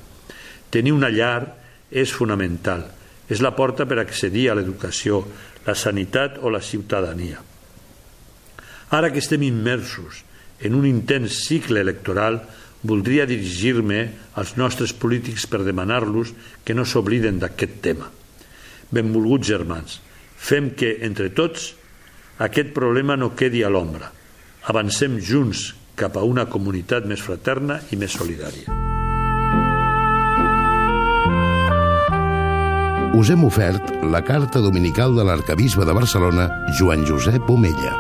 Tenir 0.70 0.94
una 0.94 1.10
llar 1.10 1.56
és 1.90 2.14
fonamental. 2.14 2.86
És 3.30 3.44
la 3.46 3.54
porta 3.54 3.86
per 3.86 4.00
accedir 4.02 4.48
a 4.50 4.56
l'educació, 4.58 5.22
la 5.66 5.76
sanitat 5.78 6.40
o 6.42 6.50
la 6.50 6.62
ciutadania. 6.62 7.42
Ara 8.90 9.12
que 9.14 9.22
estem 9.22 9.44
immersos 9.46 10.24
en 10.60 10.74
un 10.76 10.88
intens 10.90 11.44
cicle 11.46 11.80
electoral, 11.80 12.42
voldria 12.82 13.28
dirigir-me 13.30 14.00
als 14.40 14.56
nostres 14.58 14.94
polítics 14.96 15.46
per 15.48 15.62
demanar-los 15.64 16.34
que 16.66 16.74
no 16.74 16.86
s'obliden 16.88 17.40
d'aquest 17.40 17.82
tema. 17.86 18.10
Benvolguts 18.90 19.48
germans, 19.48 20.00
fem 20.36 20.72
que, 20.74 20.98
entre 21.06 21.30
tots, 21.36 21.74
aquest 22.40 22.74
problema 22.74 23.18
no 23.20 23.36
quedi 23.36 23.62
a 23.64 23.70
l'ombra. 23.70 24.10
Avancem 24.72 25.20
junts 25.20 25.74
cap 26.00 26.16
a 26.16 26.24
una 26.24 26.48
comunitat 26.48 27.08
més 27.10 27.22
fraterna 27.24 27.82
i 27.92 28.00
més 28.00 28.16
solidària. 28.16 28.78
Us 33.20 33.32
hem 33.34 33.44
ofert 33.44 33.92
la 34.14 34.22
carta 34.24 34.62
dominical 34.64 35.18
de 35.18 35.26
l'arcabisbe 35.28 35.84
de 35.84 35.98
Barcelona, 35.98 36.48
Joan 36.80 37.04
Josep 37.10 37.50
Omella. 37.52 37.98